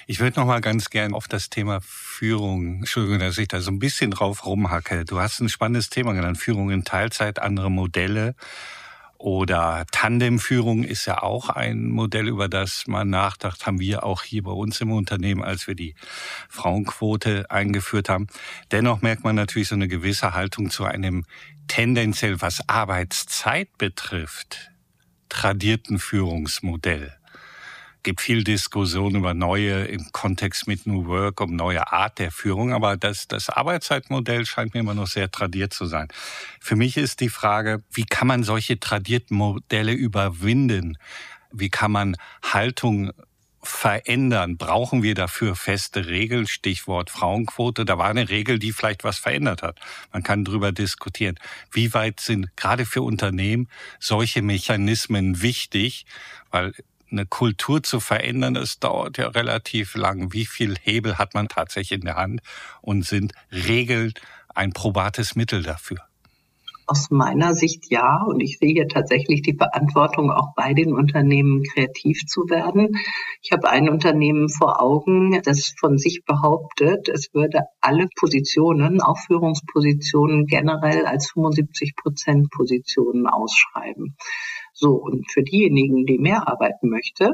Ich 0.07 0.21
würde 0.21 0.39
noch 0.39 0.47
mal 0.47 0.61
ganz 0.61 0.91
gern 0.91 1.15
auf 1.15 1.27
das 1.27 1.49
Thema 1.49 1.81
Führung, 1.83 2.77
Entschuldigung, 2.77 3.21
dass 3.21 3.39
ich 3.39 3.49
da 3.49 3.61
so 3.61 3.71
ein 3.71 3.79
bisschen 3.79 4.11
drauf 4.11 4.45
rumhacke. 4.45 5.07
Du 5.07 5.21
hast 5.21 5.41
ein 5.41 5.49
spannendes 5.49 5.89
Thema 5.89 6.13
genannt, 6.13 6.37
Führung 6.37 6.71
in 6.71 6.85
Teilzeit, 6.85 7.39
andere 7.39 7.71
Modelle. 7.71 8.35
Oder 9.25 9.87
Tandemführung 9.91 10.85
ist 10.85 11.07
ja 11.07 11.23
auch 11.23 11.49
ein 11.49 11.89
Modell, 11.89 12.29
über 12.29 12.47
das 12.47 12.87
man 12.87 13.09
nachdacht, 13.09 13.65
haben 13.65 13.81
wir 13.81 14.05
auch 14.05 14.23
hier 14.23 14.43
bei 14.43 14.51
uns 14.51 14.83
im 14.83 14.93
Unternehmen, 14.93 15.43
als 15.43 15.67
wir 15.67 15.75
die 15.75 15.95
Frauenquote 16.51 17.51
eingeführt 17.51 18.11
haben. 18.11 18.27
Dennoch 18.71 19.01
merkt 19.01 19.25
man 19.25 19.35
natürlich 19.35 19.69
so 19.69 19.77
eine 19.77 19.89
gewisse 19.89 20.35
Haltung 20.35 20.69
zu 20.69 20.85
einem 20.85 21.25
tendenziell, 21.69 22.43
was 22.43 22.69
Arbeitszeit 22.69 23.79
betrifft, 23.79 24.71
tradierten 25.31 25.99
Führungsmodell 25.99 27.17
gibt 28.05 28.21
viel 28.21 28.45
Diskussion 28.45 29.17
über 29.17 29.35
neue 29.35 29.85
im 29.87 30.13
Kontext 30.13 30.69
mit 30.69 30.87
New 30.87 31.07
Work, 31.07 31.41
um 31.41 31.57
neue 31.57 31.93
Art 31.93 32.19
der 32.21 32.31
Führung, 32.31 32.73
aber 32.73 32.97
das, 32.97 33.27
das 33.27 33.49
Arbeitszeitmodell 33.49 34.47
scheint 34.47 34.75
mir 34.75 34.81
immer 34.81 34.95
noch 34.95 35.09
sehr 35.09 35.31
tradiert 35.31 35.73
zu 35.73 35.87
sein. 35.87 36.09
Für 36.61 36.77
mich 36.77 36.97
ist 36.97 37.21
die 37.21 37.29
Frage, 37.31 37.83
wie 37.91 38.05
kann 38.05 38.29
man 38.29 38.45
solche 38.45 38.79
tradierten 38.79 39.37
Modelle 39.37 39.93
überwinden? 39.93 40.99
Wie 41.51 41.71
kann 41.71 41.91
man 41.91 42.17
Haltung 42.43 43.11
verändern? 43.63 44.59
Brauchen 44.59 45.03
wir 45.03 45.15
dafür 45.15 45.57
feste 45.57 46.07
Regeln? 46.07 46.47
Stichwort 46.47 47.11
Frauenquote. 47.11 47.85
Da 47.85 47.97
war 47.97 48.09
eine 48.09 48.29
Regel, 48.29 48.59
die 48.59 48.73
vielleicht 48.73 49.05
was 49.05 49.19
verändert 49.19 49.63
hat. 49.63 49.81
Man 50.13 50.23
kann 50.23 50.45
darüber 50.45 50.73
diskutieren. 50.73 51.37
Wie 51.73 51.95
weit 51.95 52.21
sind 52.21 52.55
gerade 52.57 52.85
für 52.85 53.03
Unternehmen 53.03 53.69
solche 53.99 54.43
Mechanismen 54.43 55.41
wichtig? 55.41 56.05
Weil 56.51 56.75
eine 57.15 57.27
Kultur 57.27 57.83
zu 57.83 58.01
verändern, 58.01 58.55
das 58.55 58.79
dauert 58.79 59.19
ja 59.19 59.29
relativ 59.29 59.95
lang. 59.95 60.33
Wie 60.33 60.47
viel 60.47 60.77
Hebel 60.83 61.19
hat 61.19 61.35
man 61.35 61.49
tatsächlich 61.49 62.01
in 62.01 62.05
der 62.05 62.17
Hand? 62.17 62.41
Und 62.81 63.05
sind 63.05 63.33
Regeln 63.51 64.13
ein 64.55 64.73
probates 64.73 65.37
Mittel 65.37 65.63
dafür? 65.63 65.99
Aus 66.87 67.11
meiner 67.11 67.55
Sicht 67.55 67.91
ja. 67.91 68.23
Und 68.27 68.41
ich 68.41 68.59
sehe 68.59 68.73
hier 68.73 68.89
tatsächlich 68.89 69.41
die 69.41 69.57
Verantwortung, 69.57 70.31
auch 70.31 70.55
bei 70.55 70.75
den 70.75 70.93
Unternehmen 70.93 71.63
kreativ 71.63 72.27
zu 72.27 72.43
werden. 72.51 72.91
Ich 73.41 73.53
habe 73.53 73.71
ein 73.71 73.89
Unternehmen 73.89 74.51
vor 74.51 74.83
Augen, 74.83 75.41
das 75.45 75.73
von 75.79 75.97
sich 75.97 76.25
behauptet, 76.27 77.09
es 77.09 77.33
würde 77.33 77.63
alle 77.81 78.09
Positionen, 78.19 79.01
auch 79.01 79.19
Führungspositionen 79.19 80.45
generell 80.47 81.07
als 81.07 81.31
75 81.31 81.97
Prozent 81.97 82.51
Positionen 82.51 83.27
ausschreiben. 83.27 84.17
So, 84.77 84.95
und 84.95 85.31
für 85.31 85.43
diejenigen, 85.43 86.05
die 86.05 86.19
mehr 86.19 86.49
arbeiten 86.49 86.89
möchte, 86.89 87.31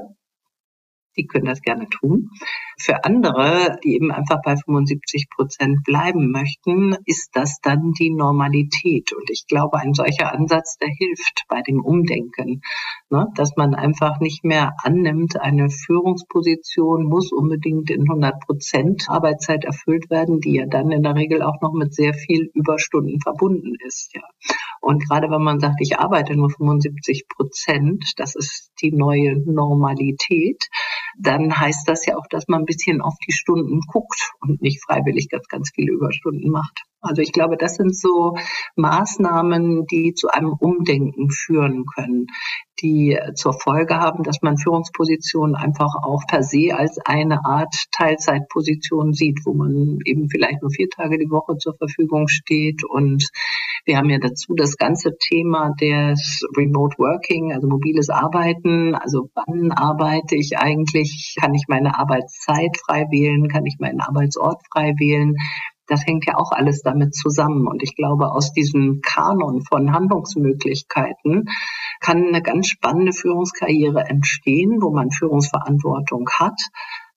die 1.16 1.26
können 1.26 1.46
das 1.46 1.62
gerne 1.62 1.88
tun. 1.88 2.30
Für 2.78 3.04
andere, 3.04 3.78
die 3.84 3.94
eben 3.94 4.10
einfach 4.10 4.40
bei 4.42 4.56
75 4.56 5.28
Prozent 5.30 5.82
bleiben 5.84 6.30
möchten, 6.30 6.96
ist 7.04 7.30
das 7.34 7.60
dann 7.62 7.92
die 7.92 8.10
Normalität. 8.10 9.12
Und 9.12 9.30
ich 9.30 9.46
glaube, 9.46 9.78
ein 9.78 9.94
solcher 9.94 10.32
Ansatz, 10.32 10.78
der 10.78 10.88
hilft 10.88 11.44
bei 11.48 11.62
dem 11.62 11.84
Umdenken, 11.84 12.62
ne? 13.10 13.26
dass 13.34 13.56
man 13.56 13.74
einfach 13.74 14.20
nicht 14.20 14.44
mehr 14.44 14.72
annimmt, 14.82 15.40
eine 15.40 15.68
Führungsposition 15.68 17.04
muss 17.04 17.32
unbedingt 17.32 17.90
in 17.90 18.02
100 18.02 18.40
Prozent 18.40 19.04
Arbeitszeit 19.08 19.64
erfüllt 19.64 20.10
werden, 20.10 20.40
die 20.40 20.54
ja 20.54 20.66
dann 20.66 20.90
in 20.90 21.02
der 21.02 21.14
Regel 21.14 21.42
auch 21.42 21.60
noch 21.60 21.72
mit 21.72 21.94
sehr 21.94 22.14
viel 22.14 22.50
Überstunden 22.54 23.20
verbunden 23.20 23.74
ist. 23.84 24.14
Ja. 24.14 24.22
Und 24.80 25.06
gerade 25.06 25.30
wenn 25.30 25.42
man 25.42 25.60
sagt, 25.60 25.80
ich 25.80 25.98
arbeite 25.98 26.34
nur 26.34 26.50
75 26.50 27.28
Prozent, 27.28 28.12
das 28.16 28.34
ist 28.34 28.72
die 28.80 28.92
neue 28.92 29.36
Normalität, 29.44 30.68
dann 31.18 31.58
heißt 31.58 31.88
das 31.88 32.06
ja 32.06 32.16
auch, 32.16 32.26
dass 32.28 32.48
man 32.48 32.60
ein 32.62 32.66
bisschen 32.66 33.00
auf 33.00 33.14
die 33.26 33.32
Stunden 33.32 33.80
guckt 33.80 34.32
und 34.40 34.62
nicht 34.62 34.82
freiwillig 34.84 35.28
ganz, 35.28 35.48
ganz 35.48 35.70
viele 35.74 35.92
Überstunden 35.92 36.50
macht. 36.50 36.84
Also 37.02 37.22
ich 37.22 37.32
glaube, 37.32 37.56
das 37.56 37.76
sind 37.76 37.96
so 37.96 38.36
Maßnahmen, 38.76 39.86
die 39.86 40.12
zu 40.12 40.28
einem 40.28 40.52
Umdenken 40.52 41.30
führen 41.30 41.86
können, 41.86 42.26
die 42.82 43.18
zur 43.34 43.54
Folge 43.54 43.96
haben, 43.96 44.22
dass 44.22 44.42
man 44.42 44.58
Führungspositionen 44.58 45.56
einfach 45.56 45.94
auch 46.02 46.22
per 46.28 46.42
se 46.42 46.74
als 46.74 46.98
eine 47.04 47.44
Art 47.44 47.74
Teilzeitposition 47.90 49.14
sieht, 49.14 49.40
wo 49.44 49.54
man 49.54 49.98
eben 50.04 50.28
vielleicht 50.28 50.60
nur 50.60 50.70
vier 50.70 50.90
Tage 50.90 51.18
die 51.18 51.30
Woche 51.30 51.56
zur 51.56 51.74
Verfügung 51.74 52.28
steht. 52.28 52.84
Und 52.84 53.26
wir 53.90 53.96
haben 53.96 54.08
ja 54.08 54.18
dazu 54.20 54.54
das 54.54 54.76
ganze 54.76 55.18
Thema 55.18 55.72
des 55.80 56.46
Remote 56.56 56.96
Working, 56.98 57.52
also 57.52 57.66
mobiles 57.66 58.08
Arbeiten. 58.08 58.94
Also 58.94 59.30
wann 59.34 59.72
arbeite 59.72 60.36
ich 60.36 60.58
eigentlich? 60.58 61.34
Kann 61.40 61.54
ich 61.54 61.64
meine 61.66 61.98
Arbeitszeit 61.98 62.76
frei 62.86 63.06
wählen? 63.10 63.48
Kann 63.48 63.66
ich 63.66 63.78
meinen 63.80 64.00
Arbeitsort 64.00 64.62
frei 64.72 64.94
wählen? 65.00 65.34
das 65.88 66.06
hängt 66.06 66.24
ja 66.24 66.36
auch 66.36 66.52
alles 66.52 66.82
damit 66.82 67.16
zusammen. 67.16 67.66
Und 67.66 67.82
ich 67.82 67.96
glaube, 67.96 68.30
aus 68.30 68.52
diesem 68.52 69.00
Kanon 69.02 69.60
von 69.62 69.92
Handlungsmöglichkeiten 69.92 71.46
kann 71.98 72.28
eine 72.28 72.42
ganz 72.42 72.68
spannende 72.68 73.12
Führungskarriere 73.12 74.04
entstehen, 74.08 74.78
wo 74.80 74.92
man 74.92 75.10
Führungsverantwortung 75.10 76.28
hat, 76.30 76.60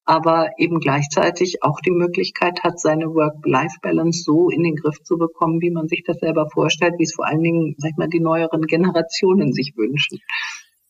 aber 0.05 0.49
eben 0.57 0.79
gleichzeitig 0.79 1.63
auch 1.63 1.79
die 1.79 1.91
Möglichkeit 1.91 2.63
hat, 2.63 2.79
seine 2.79 3.05
Work-Life-Balance 3.05 4.23
so 4.23 4.49
in 4.49 4.63
den 4.63 4.75
Griff 4.75 5.01
zu 5.03 5.17
bekommen, 5.17 5.61
wie 5.61 5.71
man 5.71 5.87
sich 5.87 6.03
das 6.05 6.17
selber 6.19 6.49
vorstellt, 6.51 6.95
wie 6.97 7.03
es 7.03 7.13
vor 7.13 7.25
allen 7.25 7.41
Dingen, 7.41 7.75
sag 7.77 7.91
ich 7.91 7.97
mal, 7.97 8.09
die 8.09 8.19
neueren 8.19 8.63
Generationen 8.63 9.53
sich 9.53 9.73
wünschen. 9.75 10.19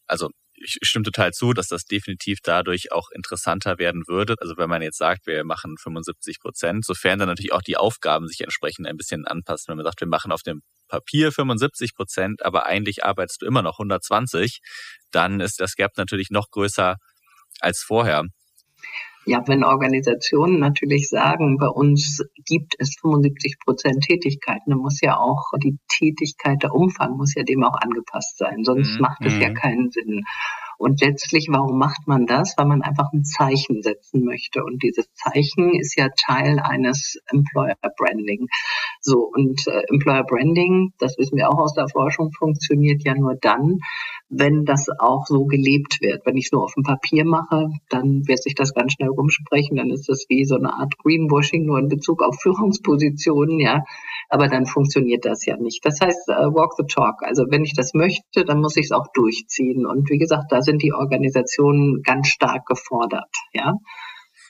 Also 0.08 0.29
ich 0.55 0.77
stimme 0.82 1.03
total 1.03 1.32
zu, 1.32 1.53
dass 1.53 1.67
das 1.67 1.86
definitiv 1.86 2.39
dadurch 2.41 2.91
auch 2.91 3.10
interessanter 3.13 3.77
werden 3.77 4.03
würde. 4.08 4.36
Also 4.39 4.55
wenn 4.58 4.70
man 4.70 4.82
jetzt 4.82 4.98
sagt, 4.98 5.27
wir 5.27 5.43
machen 5.43 5.75
75 5.77 6.39
Prozent, 6.39 6.86
sofern 6.86 7.20
dann 7.20 7.27
natürlich 7.27 7.53
auch 7.53 7.62
die 7.62 7.77
Aufgaben 7.77 8.27
sich 8.27 8.41
entsprechend 8.41 8.88
ein 8.88 8.98
bisschen 8.98 9.25
anpassen. 9.25 9.65
Wenn 9.70 9.77
man 9.77 9.86
sagt, 9.86 10.01
wir 10.01 10.08
machen 10.08 10.32
auf 10.32 10.41
dem 10.41 10.62
Papier 10.88 11.32
75 11.32 11.96
Prozent, 11.96 12.46
aber 12.46 12.65
eigentlich 12.65 13.03
arbeitest 13.03 13.41
du 13.41 13.46
immer 13.46 13.62
noch 13.62 13.79
120, 13.79 14.60
dann 15.12 15.39
ist 15.39 15.60
das 15.60 15.75
Gap 15.75 15.91
natürlich 15.98 16.29
noch 16.29 16.50
größer 16.50 16.96
als 17.60 17.82
vorher. 17.82 18.24
Ja, 19.25 19.42
wenn 19.48 19.63
Organisationen 19.63 20.60
natürlich 20.60 21.08
sagen, 21.10 21.58
bei 21.58 21.68
uns 21.68 22.22
gibt 22.46 22.75
es 22.80 22.98
75 23.00 23.58
Prozent 23.63 24.03
Tätigkeiten, 24.03 24.72
dann 24.72 24.80
muss 24.80 25.00
ja 25.01 25.18
auch 25.18 25.51
die 25.62 25.77
Tätigkeit, 25.88 26.62
der 26.62 26.74
Umfang 26.74 27.15
muss 27.15 27.34
ja 27.36 27.44
dem 27.44 27.63
auch 27.63 27.77
angepasst 27.80 28.38
sein, 28.38 28.63
sonst 28.63 28.96
mhm. 28.96 29.01
macht 29.01 29.25
es 29.25 29.39
ja 29.39 29.50
mhm. 29.50 29.53
keinen 29.53 29.92
Sinn. 29.92 30.24
Und 30.77 31.00
letztlich, 31.01 31.48
warum 31.50 31.77
macht 31.77 32.08
man 32.08 32.25
das? 32.25 32.56
Weil 32.58 32.65
man 32.65 32.82
einfach 32.82 33.13
ein 33.13 33.24
Zeichen 33.24 33.82
setzen 33.82 34.25
möchte. 34.25 34.63
Und 34.65 34.84
dieses 34.84 35.08
Zeichen 35.13 35.74
ist 35.80 35.98
ja 35.98 36.10
Teil 36.10 36.60
eines 36.60 37.18
Employer 37.27 37.77
Branding. 37.96 38.48
So, 39.00 39.30
und 39.34 39.65
äh, 39.68 39.84
Employer 39.89 40.24
Branding, 40.24 40.92
das 41.00 41.18
wissen 41.18 41.38
wir 41.38 41.50
auch 41.50 41.60
aus 41.60 41.74
der 41.74 41.88
Forschung, 41.88 42.32
funktioniert 42.38 43.03
ja 43.06 43.13
nur 43.15 43.36
dann, 43.39 43.80
wenn 44.30 44.65
das 44.65 44.88
auch 44.98 45.25
so 45.25 45.46
gelebt 45.46 46.01
wird. 46.01 46.25
Wenn 46.25 46.38
ich 46.38 46.46
es 46.46 46.51
nur 46.51 46.63
auf 46.63 46.74
dem 46.74 46.84
Papier 46.84 47.25
mache, 47.25 47.68
dann 47.89 48.27
wird 48.27 48.42
sich 48.42 48.56
das 48.56 48.74
ganz 48.74 48.94
schnell 48.94 49.10
rumsprechen. 49.10 49.77
Dann 49.77 49.92
ist 49.92 50.10
das 50.10 50.25
wie 50.30 50.46
so 50.46 50.56
eine 50.56 50.74
Art 50.74 50.98
Greenwashing, 50.98 51.65
nur 51.65 51.80
in 51.80 51.88
Bezug 51.88 52.24
auf 52.24 52.36
Führungspositionen, 52.42 53.60
ja. 53.60 53.84
Aber 54.30 54.48
dann 54.48 54.65
funktioniert 54.65 55.25
das 55.25 55.46
ja 55.46 55.58
nicht. 55.58 55.86
Das 55.86 56.00
heißt, 56.01 56.30
uh, 56.30 56.53
walk 56.53 56.74
the 56.77 56.86
talk. 56.88 57.22
Also 57.22 57.46
wenn 57.50 57.63
ich 57.63 57.74
das 57.75 57.94
möchte, 57.94 58.46
dann 58.46 58.62
muss 58.62 58.77
ich 58.77 58.86
es 58.86 58.92
auch 58.92 59.08
durchziehen. 59.13 59.86
Und 59.86 60.10
wie 60.10 60.18
gesagt, 60.18 60.51
da 60.51 60.62
sind 60.62 60.82
die 60.82 60.94
Organisationen 60.94 62.01
ganz 62.01 62.30
stark 62.30 62.65
gefordert, 62.65 63.30
ja. 63.53 63.74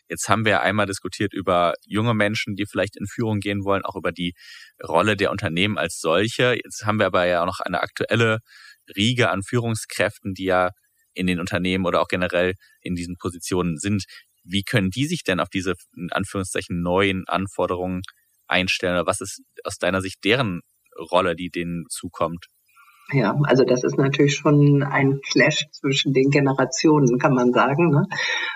Jetzt 0.09 0.27
haben 0.27 0.45
wir 0.45 0.61
einmal 0.61 0.85
diskutiert 0.85 1.33
über 1.33 1.73
junge 1.87 2.13
Menschen, 2.13 2.55
die 2.55 2.65
vielleicht 2.69 2.97
in 2.97 3.07
Führung 3.07 3.39
gehen 3.39 3.63
wollen, 3.63 3.83
auch 3.85 3.95
über 3.95 4.11
die 4.11 4.33
Rolle 4.85 5.15
der 5.15 5.31
Unternehmen 5.31 5.77
als 5.77 5.99
solche. 5.99 6.55
Jetzt 6.63 6.85
haben 6.85 6.99
wir 6.99 7.07
aber 7.07 7.25
ja 7.25 7.41
auch 7.41 7.45
noch 7.45 7.61
eine 7.61 7.81
aktuelle 7.81 8.39
Riege 8.95 9.29
an 9.29 9.43
Führungskräften, 9.43 10.33
die 10.33 10.45
ja 10.45 10.69
in 11.13 11.27
den 11.27 11.39
Unternehmen 11.39 11.85
oder 11.85 12.01
auch 12.01 12.07
generell 12.07 12.55
in 12.81 12.95
diesen 12.95 13.17
Positionen 13.17 13.77
sind. 13.77 14.05
Wie 14.43 14.63
können 14.63 14.89
die 14.89 15.05
sich 15.05 15.23
denn 15.23 15.39
auf 15.39 15.49
diese, 15.49 15.75
in 15.95 16.11
Anführungszeichen, 16.11 16.81
neuen 16.81 17.23
Anforderungen 17.27 18.01
einstellen? 18.47 18.95
Oder 18.95 19.05
was 19.05 19.21
ist 19.21 19.41
aus 19.63 19.77
deiner 19.77 20.01
Sicht 20.01 20.23
deren 20.23 20.61
Rolle, 20.97 21.35
die 21.35 21.49
denen 21.49 21.85
zukommt? 21.89 22.47
Ja, 23.11 23.37
also 23.43 23.63
das 23.63 23.83
ist 23.83 23.97
natürlich 23.97 24.35
schon 24.35 24.81
ein 24.81 25.19
Clash 25.29 25.67
zwischen 25.71 26.13
den 26.13 26.29
Generationen, 26.29 27.19
kann 27.19 27.33
man 27.33 27.51
sagen. 27.51 27.89
Ne? 27.89 28.07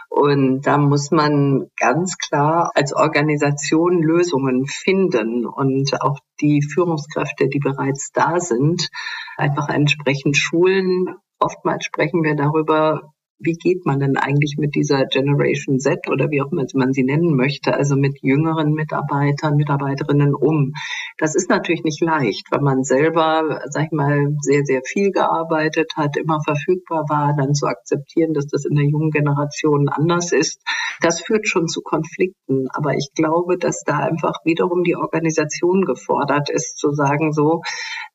Und 0.10 0.62
da 0.62 0.77
muss 0.77 1.12
man 1.12 1.67
ganz 1.77 2.17
klar 2.17 2.72
als 2.74 2.93
Organisation 2.93 4.01
Lösungen 4.01 4.65
finden 4.65 5.46
und 5.46 6.01
auch 6.01 6.19
die 6.41 6.62
Führungskräfte, 6.62 7.48
die 7.48 7.60
bereits 7.60 8.12
da 8.12 8.39
sind, 8.39 8.89
einfach 9.38 9.70
entsprechend 9.70 10.38
schulen. 10.38 11.15
Oftmals 11.39 11.86
sprechen 11.86 12.24
wir 12.24 12.36
darüber, 12.36 13.13
wie 13.39 13.53
geht 13.53 13.86
man 13.86 14.00
denn 14.00 14.17
eigentlich 14.17 14.56
mit 14.58 14.75
dieser 14.75 15.06
Generation 15.06 15.79
Z 15.79 16.08
oder 16.10 16.29
wie 16.29 16.41
auch 16.41 16.51
immer 16.51 16.65
man 16.74 16.94
sie 16.94 17.03
nennen 17.03 17.36
möchte, 17.36 17.74
also 17.74 17.96
mit 17.96 18.17
jüngeren 18.22 18.74
Mitarbeitern, 18.74 19.56
Mitarbeiterinnen 19.56 20.34
um? 20.34 20.74
Das 21.17 21.36
ist 21.36 21.50
natürlich 21.50 21.84
nicht 21.84 22.01
leicht, 22.01 22.48
weil 22.51 22.62
man 22.62 22.84
selber, 22.84 23.62
sag 23.70 23.86
ich 23.86 23.91
mal, 23.91 24.36
sehr, 24.41 24.63
sehr 24.63 24.82
viel 24.86 25.12
gearbeitet 25.12 25.94
hat, 25.96 26.17
immer 26.17 26.39
verfügbar 26.44 27.06
war, 27.10 27.36
dann 27.38 27.53
zu 27.53 27.67
akzeptieren, 27.67 28.34
dass 28.34 28.48
das 28.48 28.65
in 28.65 28.75
der 28.75 28.86
jungen 28.86 29.12
Generation 29.12 29.89
anders 29.89 30.32
ist. 30.32 30.62
Das 31.01 31.22
führt 31.22 31.48
schon 31.48 31.67
zu 31.67 31.82
Konflikten. 31.82 32.67
Aber 32.74 32.94
ich 32.94 33.10
glaube, 33.15 33.58
dass 33.58 33.84
da 33.84 34.00
einfach 34.00 34.39
wiederum 34.46 34.84
die 34.84 34.96
Organisation 34.96 35.84
gefordert 35.84 36.50
ist, 36.50 36.77
zu 36.77 36.91
sagen, 36.91 37.34
so, 37.34 37.62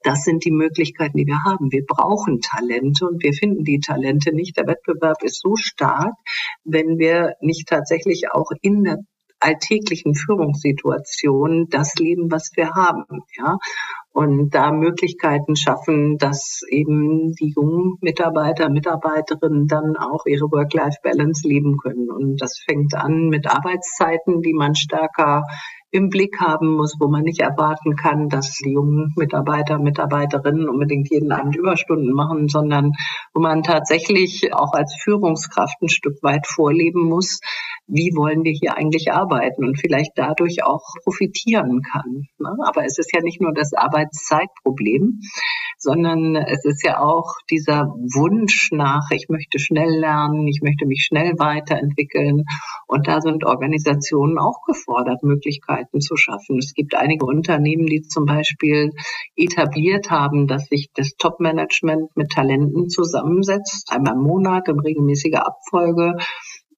das 0.02 0.24
sind 0.24 0.44
die 0.44 0.50
Möglichkeiten, 0.50 1.16
die 1.16 1.26
wir 1.26 1.44
haben. 1.44 1.70
Wir 1.70 1.84
brauchen 1.86 2.40
Talente 2.40 3.06
und 3.06 3.22
wir 3.22 3.32
finden 3.32 3.64
die 3.64 3.78
Talente 3.78 4.34
nicht. 4.34 4.56
Der 4.56 4.66
Wettbewerb 4.66 5.11
ist 5.20 5.40
so 5.42 5.56
stark, 5.56 6.14
wenn 6.64 6.98
wir 6.98 7.34
nicht 7.40 7.68
tatsächlich 7.68 8.32
auch 8.32 8.50
in 8.62 8.84
der 8.84 8.98
alltäglichen 9.42 10.14
Führungssituation 10.14 11.66
das 11.68 11.94
leben, 11.96 12.30
was 12.30 12.50
wir 12.54 12.70
haben, 12.70 13.04
ja. 13.36 13.56
Und 14.14 14.50
da 14.54 14.72
Möglichkeiten 14.72 15.56
schaffen, 15.56 16.18
dass 16.18 16.60
eben 16.68 17.32
die 17.32 17.52
jungen 17.56 17.96
Mitarbeiter, 18.02 18.68
Mitarbeiterinnen 18.68 19.66
dann 19.66 19.96
auch 19.96 20.26
ihre 20.26 20.50
Work-Life-Balance 20.50 21.48
leben 21.48 21.78
können. 21.78 22.10
Und 22.10 22.36
das 22.36 22.58
fängt 22.58 22.94
an 22.94 23.28
mit 23.28 23.46
Arbeitszeiten, 23.46 24.42
die 24.42 24.52
man 24.52 24.74
stärker 24.74 25.44
im 25.92 26.08
Blick 26.08 26.40
haben 26.40 26.74
muss, 26.74 26.96
wo 26.98 27.08
man 27.08 27.22
nicht 27.22 27.40
erwarten 27.40 27.96
kann, 27.96 28.30
dass 28.30 28.56
die 28.56 28.72
jungen 28.72 29.12
Mitarbeiter, 29.14 29.78
Mitarbeiterinnen 29.78 30.68
unbedingt 30.68 31.10
jeden 31.10 31.30
Abend 31.30 31.54
Überstunden 31.54 32.12
machen, 32.12 32.48
sondern 32.48 32.92
wo 33.34 33.40
man 33.40 33.62
tatsächlich 33.62 34.54
auch 34.54 34.72
als 34.72 34.96
Führungskraft 35.02 35.80
ein 35.82 35.90
Stück 35.90 36.22
weit 36.22 36.46
vorleben 36.46 37.02
muss, 37.02 37.40
wie 37.86 38.12
wollen 38.16 38.44
wir 38.44 38.52
hier 38.52 38.76
eigentlich 38.76 39.12
arbeiten 39.12 39.64
und 39.64 39.78
vielleicht 39.78 40.12
dadurch 40.16 40.64
auch 40.64 40.82
profitieren 41.04 41.82
kann. 41.92 42.26
Ne? 42.38 42.50
Aber 42.66 42.84
es 42.84 42.98
ist 42.98 43.14
ja 43.14 43.20
nicht 43.22 43.40
nur 43.40 43.52
das 43.52 43.72
Arbeitszeitproblem, 43.74 45.20
sondern 45.78 46.36
es 46.36 46.64
ist 46.64 46.84
ja 46.84 47.00
auch 47.00 47.34
dieser 47.50 47.86
Wunsch 48.14 48.70
nach, 48.72 49.10
ich 49.10 49.26
möchte 49.28 49.58
schnell 49.58 49.90
lernen, 49.90 50.46
ich 50.46 50.60
möchte 50.62 50.86
mich 50.86 51.02
schnell 51.02 51.34
weiterentwickeln. 51.38 52.44
Und 52.86 53.08
da 53.08 53.20
sind 53.20 53.44
Organisationen 53.44 54.38
auch 54.38 54.62
gefordert, 54.66 55.22
Möglichkeiten 55.22 56.00
zu 56.00 56.16
schaffen. 56.16 56.58
Es 56.58 56.72
gibt 56.74 56.94
einige 56.94 57.26
Unternehmen, 57.26 57.86
die 57.86 58.02
zum 58.02 58.26
Beispiel 58.26 58.90
etabliert 59.34 60.10
haben, 60.10 60.46
dass 60.46 60.66
sich 60.66 60.88
das 60.94 61.14
Top-Management 61.18 62.16
mit 62.16 62.30
Talenten 62.30 62.88
zusammensetzt, 62.88 63.90
einmal 63.90 64.14
im 64.14 64.22
Monat 64.22 64.68
in 64.68 64.78
regelmäßiger 64.78 65.46
Abfolge 65.46 66.14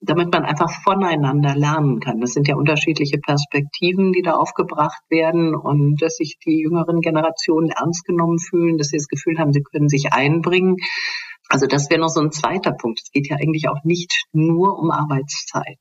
damit 0.06 0.32
man 0.32 0.44
einfach 0.44 0.70
voneinander 0.82 1.54
lernen 1.54 2.00
kann. 2.00 2.20
Das 2.20 2.32
sind 2.32 2.48
ja 2.48 2.56
unterschiedliche 2.56 3.18
Perspektiven, 3.18 4.12
die 4.12 4.22
da 4.22 4.32
aufgebracht 4.32 5.02
werden 5.08 5.54
und 5.54 6.00
dass 6.00 6.16
sich 6.16 6.38
die 6.44 6.60
jüngeren 6.60 7.00
Generationen 7.00 7.70
ernst 7.70 8.04
genommen 8.04 8.38
fühlen, 8.38 8.78
dass 8.78 8.88
sie 8.88 8.98
das 8.98 9.08
Gefühl 9.08 9.38
haben, 9.38 9.52
sie 9.52 9.62
können 9.62 9.88
sich 9.88 10.12
einbringen. 10.12 10.76
Also 11.48 11.66
das 11.66 11.90
wäre 11.90 12.00
noch 12.00 12.08
so 12.08 12.20
ein 12.20 12.32
zweiter 12.32 12.72
Punkt. 12.72 13.00
Es 13.02 13.10
geht 13.10 13.28
ja 13.28 13.36
eigentlich 13.36 13.68
auch 13.68 13.84
nicht 13.84 14.24
nur 14.32 14.78
um 14.78 14.90
Arbeitszeit 14.90 15.80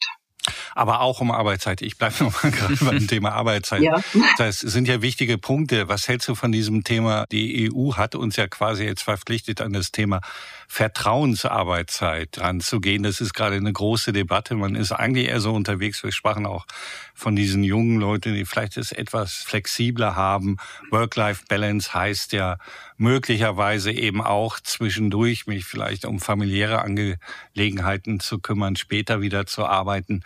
aber 0.76 1.02
auch 1.02 1.22
um 1.22 1.32
Arbeitszeit. 1.32 1.82
Ich 1.82 1.98
bleibe 1.98 2.16
nochmal 2.24 2.52
gerade 2.52 2.76
beim 2.76 3.08
Thema 3.08 3.34
Arbeitszeit. 3.34 3.82
Ja. 3.82 4.02
Das 4.38 4.60
sind 4.60 4.88
ja 4.88 5.02
wichtige 5.02 5.38
Punkte. 5.38 5.88
Was 5.88 6.08
hältst 6.08 6.28
du 6.28 6.36
von 6.36 6.52
diesem 6.52 6.84
Thema? 6.84 7.26
Die 7.32 7.72
EU 7.72 7.94
hat 7.94 8.16
uns 8.16 8.36
ja 8.36 8.48
quasi 8.48 8.84
jetzt 8.84 9.04
verpflichtet, 9.04 9.62
an 9.62 9.74
das 9.74 9.92
Thema 9.92 10.22
Vertrauensarbeitszeit 10.68 12.40
ranzugehen. 12.40 13.04
Das 13.04 13.22
ist 13.22 13.34
gerade 13.34 13.56
eine 13.56 13.74
große 13.74 14.14
Debatte. 14.14 14.56
Man 14.56 14.76
ist 14.76 14.92
eigentlich 14.92 15.28
eher 15.28 15.40
so 15.40 15.54
unterwegs. 15.54 16.04
Wir 16.04 16.12
sprachen 16.12 16.46
auch 16.46 16.66
von 17.14 17.36
diesen 17.36 17.64
jungen 17.64 18.00
Leuten, 18.00 18.34
die 18.34 18.46
vielleicht 18.46 18.78
es 18.78 18.92
etwas 18.92 19.34
flexibler 19.34 20.16
haben. 20.16 20.58
Work-Life-Balance 20.92 21.94
heißt 21.94 22.34
ja 22.34 22.58
möglicherweise 22.98 23.92
eben 23.92 24.22
auch 24.22 24.60
zwischendurch 24.60 25.48
mich 25.48 25.66
vielleicht 25.66 26.06
um 26.06 26.20
familiäre 26.20 26.82
Angelegenheiten 26.82 28.20
zu 28.20 28.40
kümmern, 28.40 28.76
später 28.76 29.22
wieder 29.22 29.46
zu 29.46 29.66
arbeiten 29.66 30.24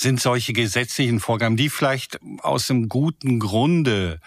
sind 0.00 0.18
solche 0.18 0.54
gesetzlichen 0.54 1.20
Vorgaben, 1.20 1.58
die 1.58 1.68
vielleicht 1.68 2.18
aus 2.38 2.70
einem 2.70 2.88
guten 2.88 3.38
Grunde 3.38 4.18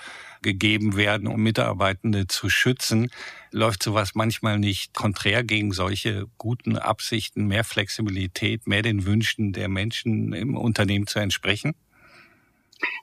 gegeben 0.43 0.95
werden, 0.95 1.27
um 1.27 1.41
Mitarbeitende 1.41 2.27
zu 2.27 2.49
schützen, 2.49 3.09
läuft 3.51 3.81
sowas 3.81 4.13
manchmal 4.13 4.59
nicht 4.59 4.93
konträr 4.93 5.43
gegen 5.43 5.71
solche 5.71 6.27
guten 6.37 6.77
Absichten, 6.77 7.47
mehr 7.47 7.63
Flexibilität, 7.63 8.67
mehr 8.67 8.81
den 8.81 9.05
Wünschen 9.05 9.53
der 9.53 9.69
Menschen 9.69 10.33
im 10.33 10.55
Unternehmen 10.55 11.07
zu 11.07 11.19
entsprechen? 11.19 11.73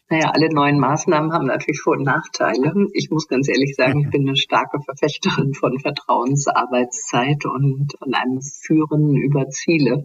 Naja, 0.08 0.30
alle 0.34 0.52
neuen 0.52 0.78
Maßnahmen 0.78 1.32
haben 1.32 1.46
natürlich 1.46 1.80
Vor- 1.80 1.96
und 1.96 2.02
Nachteile. 2.02 2.88
Ich 2.94 3.10
muss 3.10 3.28
ganz 3.28 3.48
ehrlich 3.48 3.76
sagen, 3.76 4.00
ich 4.00 4.10
bin 4.10 4.26
eine 4.26 4.36
starke 4.36 4.80
Verfechterin 4.80 5.54
von 5.54 5.78
Vertrauensarbeitszeit 5.78 7.44
und 7.46 7.94
von 7.98 8.14
einem 8.14 8.40
Führen 8.42 9.16
über 9.16 9.48
Ziele. 9.48 10.04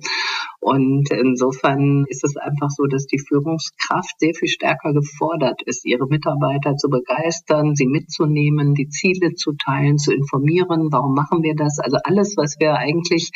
Und 0.66 1.12
insofern 1.12 2.06
ist 2.08 2.24
es 2.24 2.38
einfach 2.38 2.72
so, 2.72 2.86
dass 2.88 3.06
die 3.06 3.20
Führungskraft 3.20 4.20
sehr 4.20 4.34
viel 4.34 4.48
stärker 4.48 4.94
gefordert 4.94 5.62
ist, 5.62 5.86
ihre 5.86 6.08
Mitarbeiter 6.08 6.76
zu 6.76 6.90
begeistern, 6.90 7.76
sie 7.76 7.86
mitzunehmen, 7.86 8.74
die 8.74 8.90
Ziele 8.90 9.36
zu 9.36 9.54
teilen, 9.54 10.00
zu 10.00 10.12
informieren. 10.12 10.92
Warum 10.92 11.14
machen 11.14 11.44
wir 11.44 11.54
das? 11.56 11.78
Also 11.78 11.98
alles, 12.04 12.34
was 12.36 12.56
wir 12.58 12.74
eigentlich 12.74 13.30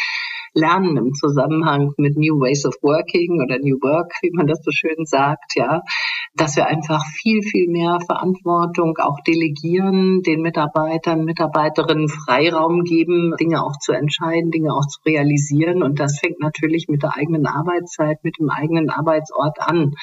lernen 0.54 0.98
im 0.98 1.14
Zusammenhang 1.14 1.94
mit 1.98 2.18
New 2.18 2.40
Ways 2.40 2.66
of 2.66 2.76
Working 2.82 3.42
oder 3.42 3.60
New 3.60 3.78
Work, 3.82 4.14
wie 4.22 4.32
man 4.34 4.48
das 4.48 4.60
so 4.64 4.72
schön 4.72 5.06
sagt, 5.06 5.56
ja, 5.56 5.82
dass 6.36 6.56
wir 6.56 6.68
einfach 6.68 7.04
viel, 7.06 7.42
viel 7.42 7.70
mehr 7.70 8.00
Verantwortung 8.06 8.98
auch 8.98 9.20
delegieren, 9.26 10.22
den 10.22 10.42
Mitarbeitern, 10.42 11.26
Mitarbeiterinnen 11.26 12.10
Freiraum 12.10 12.84
geben, 12.84 13.34
Dinge 13.40 13.64
auch 13.64 13.78
zu 13.80 13.94
entscheiden, 13.94 14.52
Dinge 14.52 14.74
auch 14.74 14.88
zu 14.88 15.00
realisieren. 15.06 15.84
Und 15.84 16.00
das 16.00 16.20
fängt 16.20 16.40
natürlich 16.40 16.88
mit 16.88 17.04
der 17.04 17.16
eigenen 17.16 17.46
Arbeitszeit, 17.46 18.24
mit 18.24 18.40
dem 18.40 18.50
eigenen 18.50 18.90
Arbeitsort 18.90 19.60
an 19.60 19.94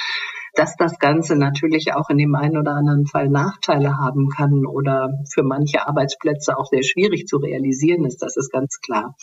dass 0.57 0.77
das 0.77 0.99
Ganze 0.99 1.37
natürlich 1.37 1.95
auch 1.95 2.11
in 2.11 2.19
dem 2.19 2.35
einen 2.35 2.57
oder 2.57 2.73
anderen 2.73 3.07
Fall 3.07 3.29
Nachteile 3.29 3.97
haben 3.97 4.29
kann 4.29 4.67
oder 4.67 5.11
für 5.33 5.43
manche 5.43 5.87
Arbeitsplätze 5.87 6.57
auch 6.57 6.67
sehr 6.67 6.83
schwierig 6.83 7.27
zu 7.27 7.37
realisieren 7.37 8.05
ist, 8.05 8.23
das 8.23 8.37
ist 8.37 8.51
ganz 8.51 8.81
klar. 8.81 9.15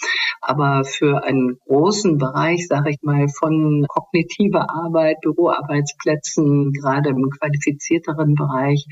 Aber 0.42 0.84
für 0.84 1.24
einen 1.24 1.58
großen 1.66 2.18
Bereich, 2.18 2.68
sage 2.68 2.92
ich 2.92 3.02
mal, 3.02 3.28
von 3.28 3.86
kognitiver 3.88 4.70
Arbeit, 4.70 5.18
Büroarbeitsplätzen, 5.22 6.72
gerade 6.72 7.10
im 7.10 7.29
qualifizierteren 7.29 8.36
Bereich, 8.36 8.86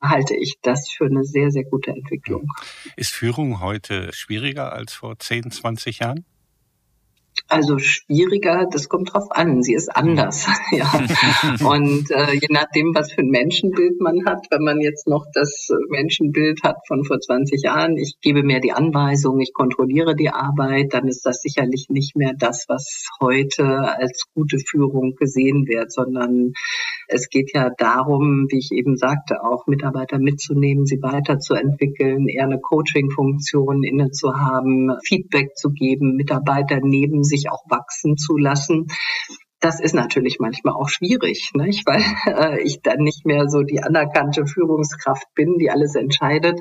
halte 0.00 0.36
ich 0.36 0.58
das 0.62 0.88
für 0.88 1.06
eine 1.06 1.24
sehr, 1.24 1.50
sehr 1.50 1.64
gute 1.64 1.90
Entwicklung. 1.90 2.46
Ist 2.96 3.12
Führung 3.12 3.60
heute 3.60 4.12
schwieriger 4.12 4.72
als 4.72 4.92
vor 4.94 5.18
10, 5.18 5.50
20 5.50 5.98
Jahren? 5.98 6.24
Also 7.48 7.78
schwieriger, 7.78 8.66
das 8.70 8.88
kommt 8.88 9.12
drauf 9.12 9.28
an. 9.30 9.62
Sie 9.62 9.74
ist 9.74 9.94
anders. 9.94 10.46
ja. 10.72 10.90
Und 11.66 12.10
äh, 12.10 12.32
je 12.34 12.48
nachdem, 12.50 12.94
was 12.94 13.12
für 13.12 13.22
ein 13.22 13.30
Menschenbild 13.30 14.00
man 14.00 14.24
hat, 14.26 14.46
wenn 14.50 14.62
man 14.62 14.80
jetzt 14.80 15.06
noch 15.06 15.26
das 15.32 15.68
Menschenbild 15.88 16.62
hat 16.62 16.78
von 16.86 17.04
vor 17.04 17.20
20 17.20 17.62
Jahren, 17.62 17.96
ich 17.96 18.16
gebe 18.20 18.42
mehr 18.42 18.60
die 18.60 18.72
Anweisung, 18.72 19.40
ich 19.40 19.52
kontrolliere 19.52 20.14
die 20.14 20.30
Arbeit, 20.30 20.92
dann 20.92 21.08
ist 21.08 21.24
das 21.24 21.40
sicherlich 21.40 21.86
nicht 21.88 22.16
mehr 22.16 22.32
das, 22.36 22.64
was 22.68 23.06
heute 23.20 23.64
als 23.64 24.24
gute 24.34 24.58
Führung 24.58 25.14
gesehen 25.14 25.66
wird, 25.66 25.92
sondern 25.92 26.52
es 27.08 27.28
geht 27.30 27.54
ja 27.54 27.70
darum, 27.76 28.46
wie 28.50 28.58
ich 28.58 28.70
eben 28.72 28.96
sagte, 28.96 29.42
auch 29.42 29.66
Mitarbeiter 29.66 30.18
mitzunehmen, 30.18 30.84
sie 30.84 31.00
weiterzuentwickeln, 31.02 32.28
eher 32.28 32.44
eine 32.44 32.60
Coaching-Funktion 32.60 33.82
inne 33.82 34.10
zu 34.10 34.34
haben, 34.36 34.92
Feedback 35.04 35.56
zu 35.56 35.70
geben, 35.70 36.16
Mitarbeiter 36.16 36.80
neben 36.82 37.24
sich 37.28 37.50
auch 37.50 37.62
wachsen 37.68 38.16
zu 38.16 38.36
lassen. 38.36 38.88
Das 39.60 39.80
ist 39.80 39.94
natürlich 39.94 40.38
manchmal 40.40 40.74
auch 40.74 40.88
schwierig, 40.88 41.50
nicht? 41.54 41.86
weil 41.86 42.02
äh, 42.26 42.62
ich 42.62 42.82
dann 42.82 43.00
nicht 43.00 43.26
mehr 43.26 43.48
so 43.48 43.62
die 43.62 43.82
anerkannte 43.82 44.46
Führungskraft 44.46 45.26
bin, 45.34 45.58
die 45.58 45.70
alles 45.70 45.94
entscheidet. 45.94 46.60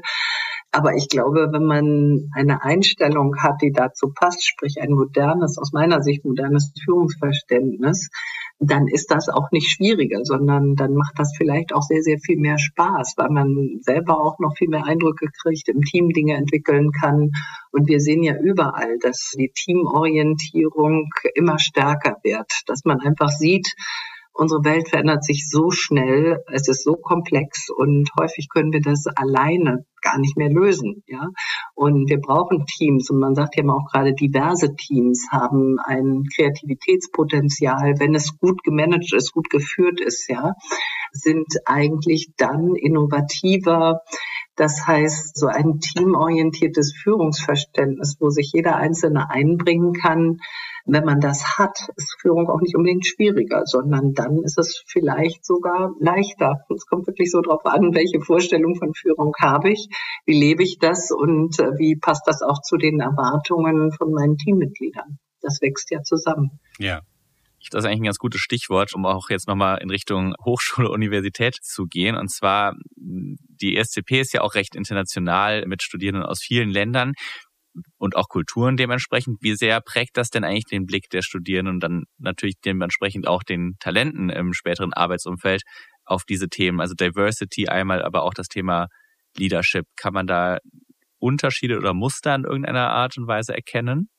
Aber 0.72 0.96
ich 0.96 1.08
glaube, 1.08 1.50
wenn 1.52 1.66
man 1.66 2.30
eine 2.36 2.62
Einstellung 2.62 3.36
hat, 3.42 3.62
die 3.62 3.72
dazu 3.72 4.12
passt, 4.14 4.46
sprich 4.46 4.76
ein 4.82 4.92
modernes, 4.92 5.58
aus 5.58 5.72
meiner 5.72 6.02
Sicht 6.02 6.26
modernes 6.26 6.74
Führungsverständnis, 6.84 8.10
dann 8.60 8.88
ist 8.88 9.12
das 9.12 9.30
auch 9.30 9.52
nicht 9.52 9.70
schwieriger, 9.70 10.20
sondern 10.24 10.76
dann 10.76 10.93
macht 10.96 11.13
das 11.17 11.34
vielleicht 11.38 11.74
auch 11.74 11.84
sehr, 11.84 12.02
sehr 12.02 12.17
viel 12.17 12.38
mehr 12.38 12.58
Spaß, 12.58 13.13
weil 13.17 13.30
man 13.30 13.80
selber 13.82 14.20
auch 14.20 14.39
noch 14.39 14.56
viel 14.58 14.70
mehr 14.70 14.86
Eindrücke 14.86 15.28
kriegt, 15.41 15.70
im 15.70 15.82
Team 15.82 16.10
Dinge 16.10 16.36
entwickeln 16.36 16.91
kann. 16.91 17.32
Und 17.72 17.88
wir 17.88 18.00
sehen 18.00 18.24
ja 18.24 18.36
überall, 18.36 18.98
dass 19.02 19.34
die 19.38 19.52
Teamorientierung 19.54 21.10
immer 21.36 21.60
stärker 21.60 22.17
wird, 22.24 22.52
dass 22.65 22.84
man 22.84 23.00
einfach 23.00 23.30
sieht, 23.30 23.67
Unsere 24.39 24.63
Welt 24.63 24.88
verändert 24.88 25.23
sich 25.23 25.50
so 25.50 25.71
schnell, 25.71 26.43
es 26.54 26.67
ist 26.67 26.84
so 26.84 26.93
komplex 26.93 27.69
und 27.76 28.08
häufig 28.19 28.50
können 28.54 28.71
wir 28.71 28.82
das 28.82 29.08
alleine 29.08 29.84
gar 30.04 30.19
nicht 30.19 30.38
mehr 30.38 30.50
lösen, 30.50 31.04
ja. 31.08 31.30
Und 31.73 32.08
wir 32.08 32.19
brauchen 32.19 32.67
Teams 32.67 33.10
und 33.10 33.17
man 33.17 33.34
sagt 33.34 33.56
ja 33.56 33.63
immer 33.63 33.73
auch 33.73 33.91
gerade 33.91 34.13
diverse 34.13 34.76
Teams 34.76 35.26
haben 35.32 35.80
ein 35.84 36.23
Kreativitätspotenzial, 36.36 37.95
wenn 37.97 38.13
es 38.13 38.38
gut 38.38 38.63
gemanagt 38.63 39.12
ist, 39.12 39.34
gut 39.34 39.50
geführt 39.50 40.00
ist, 40.00 40.30
ja, 40.30 40.54
sind 41.13 41.47
eigentlich 41.65 42.30
dann 42.38 42.76
innovativer, 42.76 44.02
das 44.56 44.86
heißt, 44.86 45.36
so 45.36 45.47
ein 45.47 45.80
teamorientiertes 45.80 46.93
Führungsverständnis, 47.02 48.17
wo 48.19 48.30
sich 48.30 48.52
jeder 48.54 48.76
Einzelne 48.76 49.32
einbringen 49.32 49.93
kann, 49.93 50.38
wenn 50.88 51.04
man 51.04 51.19
das 51.19 51.58
hat, 51.58 51.78
ist 51.95 52.15
Führung 52.21 52.50
auch 52.50 52.62
nicht 52.62 52.76
unbedingt 52.76 53.06
schwieriger, 53.06 53.63
sondern 53.65 54.13
dann 54.13 54.41
ist 54.43 54.58
es 54.58 54.84
vielleicht 54.88 55.45
sogar 55.45 55.91
leichter. 56.00 56.65
Es 56.73 56.86
kommt 56.86 57.08
wirklich 57.08 57.30
so 57.30 57.41
drauf 57.41 57.65
an, 57.65 57.93
welche 57.93 58.21
Vorstellung 58.21 58.76
von 58.76 58.93
Führung 58.93 59.34
habe 59.39 59.71
ich, 59.71 59.89
wie 60.26 60.39
lebe 60.39 60.63
ich 60.63 60.80
das 60.80 61.12
und 61.12 61.60
äh, 61.60 61.78
wie 61.78 61.97
passt 61.97 62.23
das 62.26 62.41
auch 62.41 62.62
zu 62.62 62.78
den 62.78 63.02
Erwartungen 63.02 63.91
von 63.91 64.12
meinen 64.12 64.38
Teammitgliedern. 64.38 65.19
Das 65.41 65.62
wächst 65.62 65.91
ja 65.91 66.02
zusammen. 66.04 66.60
Ja. 66.80 67.02
Das 67.71 67.84
ist 67.84 67.86
eigentlich 67.86 68.02
ein 68.02 68.06
ganz 68.06 68.19
gutes 68.19 68.39
Stichwort, 68.39 68.93
um 68.93 69.06
auch 69.06 69.30
jetzt 69.30 69.47
nochmal 69.47 69.80
in 69.82 69.89
Richtung 69.89 70.36
Hochschule, 70.45 70.89
Universität 70.89 71.56
zu 71.62 71.86
gehen. 71.86 72.15
Und 72.15 72.32
zwar, 72.32 72.76
die 72.95 73.76
ESCP 73.76 74.21
ist 74.21 74.34
ja 74.34 74.41
auch 74.41 74.56
recht 74.56 74.76
international 74.76 75.65
mit 75.65 75.84
Studierenden 75.84 76.23
aus 76.23 76.39
vielen 76.39 76.69
Ländern 76.69 77.13
und 77.98 78.16
auch 78.16 78.30
Kulturen 78.30 78.78
dementsprechend. 78.78 79.38
Wie 79.42 79.56
sehr 79.56 79.82
prägt 79.82 80.18
das 80.18 80.30
denn 80.30 80.44
eigentlich 80.44 80.66
den 80.66 80.86
Blick 80.86 81.10
der 81.10 81.22
Studierenden 81.22 81.76
und 81.76 81.80
dann 81.82 82.04
natürlich 82.18 82.56
dementsprechend 82.63 83.28
auch 83.28 83.44
den 83.44 83.76
Talenten 83.80 84.30
im 84.30 84.54
späteren 84.54 84.94
Arbeitsumfeld 84.94 85.63
auf 86.06 86.24
diese 86.24 86.50
Themen, 86.50 86.80
also 86.80 86.94
Diversity 86.94 87.68
einmal, 87.68 88.02
aber 88.02 88.24
auch 88.24 88.34
das 88.34 88.48
Thema 88.48 88.88
Leadership. 89.36 89.86
Kann 89.96 90.13
man 90.13 90.28
da 90.28 90.60
Unterschiede 91.20 91.78
oder 91.78 91.94
Muster 91.94 92.36
in 92.36 92.44
irgendeiner 92.44 92.90
Art 92.90 93.18
und 93.18 93.28
Weise 93.28 93.54
erkennen? 93.54 94.10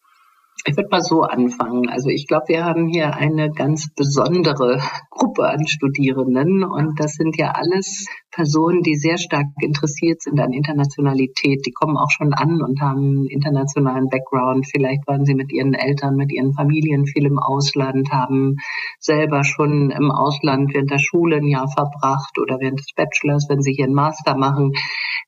Ich 0.64 0.76
würde 0.76 0.88
mal 0.90 1.02
so 1.02 1.22
anfangen. 1.22 1.88
Also 1.88 2.08
ich 2.08 2.26
glaube, 2.26 2.48
wir 2.48 2.64
haben 2.64 2.88
hier 2.88 3.14
eine 3.14 3.50
ganz 3.50 3.88
besondere 3.94 4.80
Gruppe 5.10 5.48
an 5.48 5.66
Studierenden 5.66 6.64
und 6.64 6.98
das 6.98 7.14
sind 7.14 7.38
ja 7.38 7.52
alles 7.52 8.06
Personen, 8.30 8.82
die 8.82 8.96
sehr 8.96 9.18
stark 9.18 9.46
interessiert 9.60 10.20
sind 10.20 10.38
an 10.40 10.52
Internationalität. 10.52 11.64
Die 11.64 11.72
kommen 11.72 11.96
auch 11.96 12.10
schon 12.10 12.34
an 12.34 12.60
und 12.60 12.80
haben 12.80 13.00
einen 13.00 13.26
internationalen 13.26 14.08
Background. 14.08 14.66
Vielleicht 14.70 15.06
waren 15.06 15.24
sie 15.24 15.34
mit 15.34 15.52
ihren 15.52 15.74
Eltern, 15.74 16.16
mit 16.16 16.32
ihren 16.32 16.52
Familien 16.52 17.06
viel 17.06 17.26
im 17.26 17.38
Ausland, 17.38 18.10
haben 18.10 18.56
selber 18.98 19.44
schon 19.44 19.90
im 19.90 20.10
Ausland 20.10 20.74
während 20.74 20.90
der 20.90 20.98
Schule 20.98 21.36
ein 21.36 21.48
Jahr 21.48 21.68
verbracht 21.68 22.38
oder 22.38 22.58
während 22.60 22.80
des 22.80 22.92
Bachelors, 22.94 23.46
wenn 23.48 23.62
sie 23.62 23.72
hier 23.72 23.86
einen 23.86 23.94
Master 23.94 24.36
machen. 24.36 24.72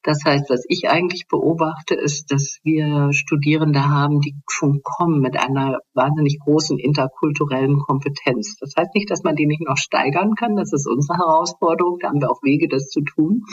Das 0.02 0.24
heißt, 0.24 0.48
was 0.48 0.64
ich 0.68 0.88
eigentlich 0.88 1.26
beobachte, 1.28 1.94
ist, 1.94 2.32
dass 2.32 2.58
wir 2.62 3.12
Studierende 3.12 3.88
haben, 3.88 4.20
die 4.20 4.34
schon 4.48 4.80
kommen 4.82 5.19
mit 5.20 5.38
einer 5.38 5.78
wahnsinnig 5.94 6.38
großen 6.44 6.78
interkulturellen 6.78 7.78
Kompetenz. 7.78 8.56
Das 8.60 8.74
heißt 8.76 8.94
nicht, 8.94 9.10
dass 9.10 9.22
man 9.22 9.36
die 9.36 9.46
nicht 9.46 9.62
noch 9.62 9.76
steigern 9.76 10.34
kann. 10.34 10.56
Das 10.56 10.72
ist 10.72 10.86
unsere 10.86 11.18
Herausforderung. 11.18 11.98
Da 12.00 12.08
haben 12.08 12.20
wir 12.20 12.30
auch 12.30 12.42
Wege, 12.42 12.68
das 12.68 12.88
zu 12.88 13.02
tun. 13.02 13.44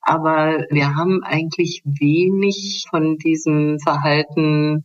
Aber 0.00 0.64
wir 0.70 0.96
haben 0.96 1.22
eigentlich 1.22 1.82
wenig 1.84 2.86
von 2.90 3.16
diesem 3.18 3.78
Verhalten, 3.78 4.82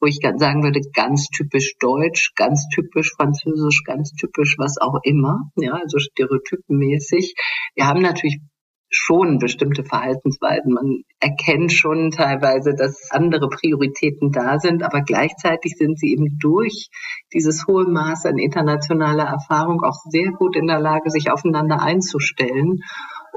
wo 0.00 0.06
ich 0.06 0.20
sagen 0.36 0.62
würde, 0.62 0.80
ganz 0.94 1.28
typisch 1.28 1.74
deutsch, 1.78 2.32
ganz 2.34 2.68
typisch 2.74 3.12
französisch, 3.14 3.82
ganz 3.84 4.12
typisch 4.12 4.56
was 4.58 4.78
auch 4.78 5.00
immer, 5.02 5.50
ja, 5.56 5.74
also 5.74 5.98
stereotypenmäßig. 5.98 7.34
Wir 7.74 7.86
haben 7.86 8.00
natürlich 8.00 8.40
schon 8.90 9.38
bestimmte 9.38 9.84
Verhaltensweisen. 9.84 10.74
Man 10.74 11.04
erkennt 11.20 11.72
schon 11.72 12.10
teilweise, 12.10 12.74
dass 12.74 13.10
andere 13.10 13.48
Prioritäten 13.48 14.32
da 14.32 14.58
sind, 14.58 14.82
aber 14.82 15.02
gleichzeitig 15.02 15.76
sind 15.76 15.98
sie 15.98 16.12
eben 16.12 16.38
durch 16.40 16.90
dieses 17.32 17.66
hohe 17.66 17.88
Maß 17.88 18.26
an 18.26 18.38
internationaler 18.38 19.24
Erfahrung 19.24 19.82
auch 19.84 19.96
sehr 20.10 20.32
gut 20.32 20.56
in 20.56 20.66
der 20.66 20.80
Lage, 20.80 21.10
sich 21.10 21.30
aufeinander 21.30 21.80
einzustellen 21.80 22.80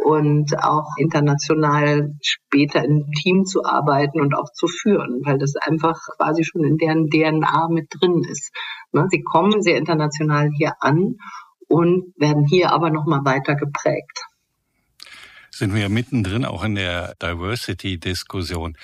und 0.03 0.57
auch 0.57 0.97
international 0.97 2.15
später 2.21 2.83
im 2.83 3.05
Team 3.21 3.45
zu 3.45 3.63
arbeiten 3.63 4.21
und 4.21 4.35
auch 4.35 4.51
zu 4.53 4.67
führen, 4.67 5.21
weil 5.23 5.37
das 5.37 5.55
einfach 5.55 5.99
quasi 6.17 6.43
schon 6.43 6.63
in 6.63 6.77
deren 6.77 7.09
DNA 7.09 7.69
mit 7.69 7.87
drin 7.91 8.23
ist. 8.27 8.51
Ne, 8.91 9.05
sie 9.09 9.21
kommen 9.21 9.61
sehr 9.61 9.77
international 9.77 10.49
hier 10.57 10.73
an 10.79 11.17
und 11.67 12.13
werden 12.17 12.45
hier 12.45 12.71
aber 12.71 12.89
nochmal 12.89 13.21
weiter 13.23 13.55
geprägt 13.55 14.25
sind 15.53 15.75
wir 15.75 15.87
mittendrin 15.89 16.45
auch 16.45 16.63
in 16.63 16.75
der 16.75 17.15
Diversity-Diskussion. 17.21 18.75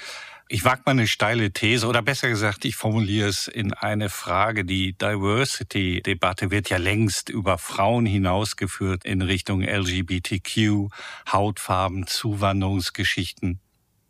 Ich 0.47 0.65
wage 0.65 0.83
mal 0.85 0.91
eine 0.91 1.07
steile 1.07 1.51
These 1.51 1.87
oder 1.87 2.01
besser 2.01 2.29
gesagt, 2.29 2.65
ich 2.65 2.75
formuliere 2.75 3.27
es 3.27 3.47
in 3.47 3.73
eine 3.73 4.09
Frage. 4.09 4.65
Die 4.65 4.93
Diversity-Debatte 4.93 6.51
wird 6.51 6.69
ja 6.69 6.77
längst 6.77 7.29
über 7.29 7.57
Frauen 7.57 8.05
hinausgeführt 8.05 9.03
in 9.03 9.21
Richtung 9.21 9.63
LGBTQ, 9.63 10.89
Hautfarben, 11.31 12.07
Zuwanderungsgeschichten, 12.07 13.59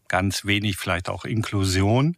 ganz 0.07 0.45
wenig 0.45 0.77
vielleicht 0.77 1.09
auch 1.09 1.25
Inklusion. 1.25 2.17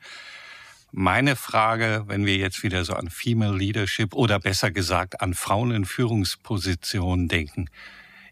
Meine 0.91 1.35
Frage, 1.35 2.03
wenn 2.07 2.25
wir 2.25 2.37
jetzt 2.37 2.63
wieder 2.63 2.83
so 2.83 2.93
an 2.93 3.09
Female 3.09 3.55
Leadership 3.55 4.13
oder 4.13 4.39
besser 4.39 4.71
gesagt 4.71 5.21
an 5.21 5.35
Frauen 5.35 5.71
in 5.71 5.85
Führungspositionen 5.85 7.27
denken, 7.27 7.69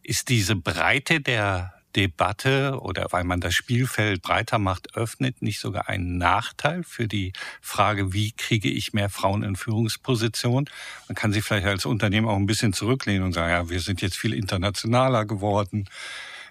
ist 0.04 0.30
diese 0.30 0.56
Breite 0.56 1.22
der 1.22 1.79
Debatte 1.96 2.80
oder 2.82 3.08
weil 3.12 3.24
man 3.24 3.42
das 3.42 3.54
Spielfeld 3.54 4.22
breiter 4.22 4.60
macht, 4.60 4.96
öffnet, 4.96 5.42
nicht 5.42 5.60
sogar 5.60 5.90
ein 5.90 6.18
Nachteil 6.18 6.84
für 6.84 7.08
die 7.08 7.34
Frage, 7.62 8.14
wie 8.14 8.32
kriege 8.32 8.70
ich 8.70 8.94
mehr 8.94 9.10
Frauen 9.10 9.44
in 9.44 9.56
Führungspositionen? 9.56 10.70
Man 11.08 11.16
kann 11.16 11.34
sich 11.34 11.44
vielleicht 11.44 11.68
als 11.68 11.86
Unternehmen 11.86 12.28
auch 12.28 12.36
ein 12.36 12.46
bisschen 12.46 12.74
zurücklehnen 12.74 13.24
und 13.24 13.34
sagen, 13.34 13.52
ja, 13.52 13.70
wir 13.70 13.80
sind 13.80 14.02
jetzt 14.02 14.18
viel 14.18 14.34
internationaler 14.34 15.26
geworden. 15.26 15.90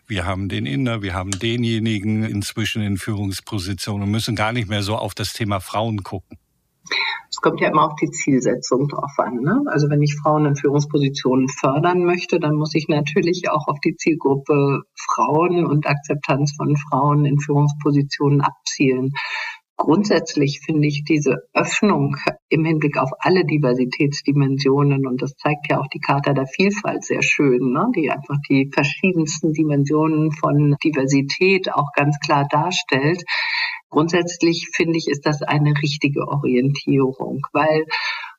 Wir 0.06 0.24
haben 0.24 0.48
den 0.48 0.64
Inder, 0.64 1.02
wir 1.02 1.14
haben 1.14 1.30
denjenigen 1.30 2.24
inzwischen 2.24 2.82
in 2.82 2.96
Führungspositionen 2.96 4.04
und 4.04 4.10
müssen 4.10 4.36
gar 4.36 4.52
nicht 4.52 4.68
mehr 4.68 4.82
so 4.82 4.96
auf 4.96 5.14
das 5.14 5.34
Thema 5.34 5.60
Frauen 5.60 6.02
gucken. 6.02 6.38
Es 7.30 7.40
kommt 7.40 7.60
ja 7.60 7.68
immer 7.68 7.86
auf 7.86 7.96
die 8.00 8.10
Zielsetzung 8.10 8.88
drauf 8.88 9.12
an. 9.18 9.40
Ne? 9.42 9.62
Also 9.66 9.88
wenn 9.90 10.02
ich 10.02 10.16
Frauen 10.16 10.46
in 10.46 10.56
Führungspositionen 10.56 11.48
fördern 11.48 12.04
möchte, 12.04 12.40
dann 12.40 12.56
muss 12.56 12.74
ich 12.74 12.88
natürlich 12.88 13.50
auch 13.50 13.68
auf 13.68 13.78
die 13.80 13.96
Zielgruppe 13.96 14.82
Frauen 14.96 15.64
und 15.66 15.86
Akzeptanz 15.86 16.54
von 16.56 16.76
Frauen 16.76 17.24
in 17.24 17.38
Führungspositionen 17.38 18.40
abzielen. 18.40 19.12
Grundsätzlich 19.80 20.58
finde 20.66 20.88
ich 20.88 21.04
diese 21.04 21.36
Öffnung 21.54 22.16
im 22.48 22.64
Hinblick 22.64 22.98
auf 22.98 23.10
alle 23.20 23.44
Diversitätsdimensionen, 23.44 25.06
und 25.06 25.22
das 25.22 25.36
zeigt 25.36 25.70
ja 25.70 25.78
auch 25.78 25.86
die 25.86 26.00
Charta 26.00 26.32
der 26.32 26.48
Vielfalt 26.48 27.04
sehr 27.04 27.22
schön, 27.22 27.70
ne? 27.72 27.86
die 27.94 28.10
einfach 28.10 28.38
die 28.48 28.68
verschiedensten 28.74 29.52
Dimensionen 29.52 30.32
von 30.32 30.74
Diversität 30.82 31.72
auch 31.72 31.92
ganz 31.94 32.18
klar 32.18 32.48
darstellt, 32.50 33.22
Grundsätzlich 33.90 34.68
finde 34.74 34.98
ich, 34.98 35.08
ist 35.08 35.26
das 35.26 35.42
eine 35.42 35.72
richtige 35.82 36.28
Orientierung, 36.28 37.46
weil 37.52 37.86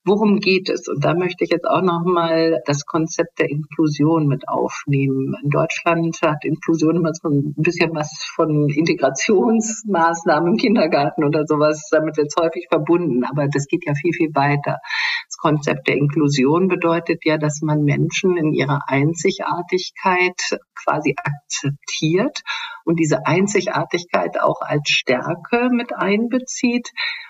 Worum 0.10 0.40
geht 0.40 0.70
es? 0.70 0.88
Und 0.88 1.06
da 1.06 1.14
möchte 1.14 1.44
ich 1.44 1.52
jetzt 1.52 1.68
auch 1.68 1.84
nochmal 1.84 2.64
das 2.66 2.88
Konzept 2.88 3.38
der 3.38 3.48
Inklusion 3.48 4.26
mit 4.26 4.48
aufnehmen. 4.50 5.36
In 5.44 5.52
Deutschland 5.52 6.18
hat 6.24 6.46
Inklusion 6.46 6.96
immer 6.96 7.12
so 7.14 7.30
ein 7.30 7.54
bisschen 7.58 7.94
was 7.94 8.28
von 8.34 8.70
Integrationsmaßnahmen 8.70 10.54
im 10.54 10.58
Kindergarten 10.58 11.24
oder 11.24 11.46
sowas. 11.46 11.90
Damit 11.92 12.18
wird 12.18 12.34
es 12.36 12.44
häufig 12.44 12.66
verbunden. 12.72 13.24
Aber 13.24 13.48
das 13.54 13.68
geht 13.68 13.86
ja 13.86 13.94
viel, 13.94 14.12
viel 14.12 14.34
weiter. 14.34 14.80
Das 15.28 15.38
Konzept 15.38 15.88
der 15.88 15.98
Inklusion 15.98 16.70
bedeutet 16.70 17.24
ja, 17.24 17.38
dass 17.38 17.62
man 17.62 17.84
Menschen 17.84 18.36
in 18.36 18.54
ihrer 18.54 18.80
Einzigartigkeit 18.88 20.42
quasi 20.74 21.14
akzeptiert 21.24 22.42
und 22.84 23.00
diese 23.00 23.28
Einzigartigkeit 23.28 24.42
auch 24.42 24.62
als 24.62 24.90
Stärke 24.90 25.70
mit 25.72 25.96
einbezieht 25.96 26.90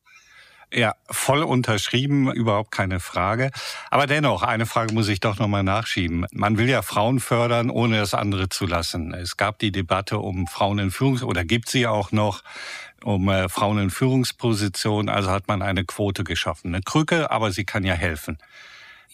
Ja, 0.72 0.94
voll 1.10 1.42
unterschrieben, 1.42 2.32
überhaupt 2.32 2.70
keine 2.70 3.00
Frage. 3.00 3.50
Aber 3.90 4.06
dennoch, 4.06 4.44
eine 4.44 4.68
Frage 4.68 4.94
muss 4.94 5.08
ich 5.08 5.20
doch 5.20 5.40
nochmal 5.40 5.64
nachschieben. 5.64 6.28
Man 6.32 6.60
will 6.60 6.70
ja 6.70 6.84
Frauen 6.84 7.20
fördern, 7.20 7.72
ohne 7.72 7.98
das 7.98 8.14
andere 8.14 8.50
zu 8.50 8.68
lassen. 8.68 9.12
Es 9.16 9.38
gab 9.38 9.58
die 9.58 9.72
Debatte 9.72 10.20
um 10.20 10.46
Frauen 10.46 10.78
in 10.78 10.92
Führungs- 10.92 11.24
oder 11.24 11.44
gibt 11.46 11.68
sie 11.68 11.88
auch 11.88 12.12
noch 12.12 12.44
um 13.04 13.28
äh, 13.30 13.50
Frauen 13.50 13.80
in 13.80 13.90
Führungspositionen. 13.90 15.10
Also 15.10 15.32
hat 15.32 15.48
man 15.48 15.64
eine 15.64 15.84
Quote 15.84 16.24
geschaffen. 16.24 16.74
Eine 16.76 16.84
Krücke, 16.84 17.32
aber 17.32 17.52
sie 17.52 17.66
kann 17.66 17.84
ja 17.84 17.96
helfen. 17.96 18.38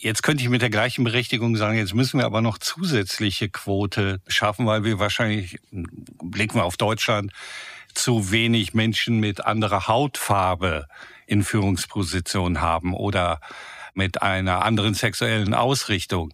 Jetzt 0.01 0.23
könnte 0.23 0.41
ich 0.41 0.49
mit 0.49 0.62
der 0.62 0.69
gleichen 0.69 1.03
Berechtigung 1.03 1.57
sagen, 1.57 1.77
jetzt 1.77 1.93
müssen 1.93 2.19
wir 2.19 2.25
aber 2.25 2.39
noch 2.39 2.57
zusätzliche 2.57 3.49
Quote 3.49 4.21
schaffen, 4.29 4.65
weil 4.65 4.85
wir 4.85 4.97
wahrscheinlich, 4.97 5.59
blicken 6.23 6.55
wir 6.55 6.63
auf 6.63 6.77
Deutschland, 6.77 7.33
zu 7.93 8.31
wenig 8.31 8.73
Menschen 8.73 9.19
mit 9.19 9.45
anderer 9.45 9.89
Hautfarbe 9.89 10.88
in 11.27 11.43
Führungspositionen 11.43 12.62
haben 12.62 12.93
oder 12.93 13.41
mit 13.93 14.21
einer 14.21 14.63
anderen 14.63 14.93
sexuellen 14.93 15.53
Ausrichtung 15.53 16.33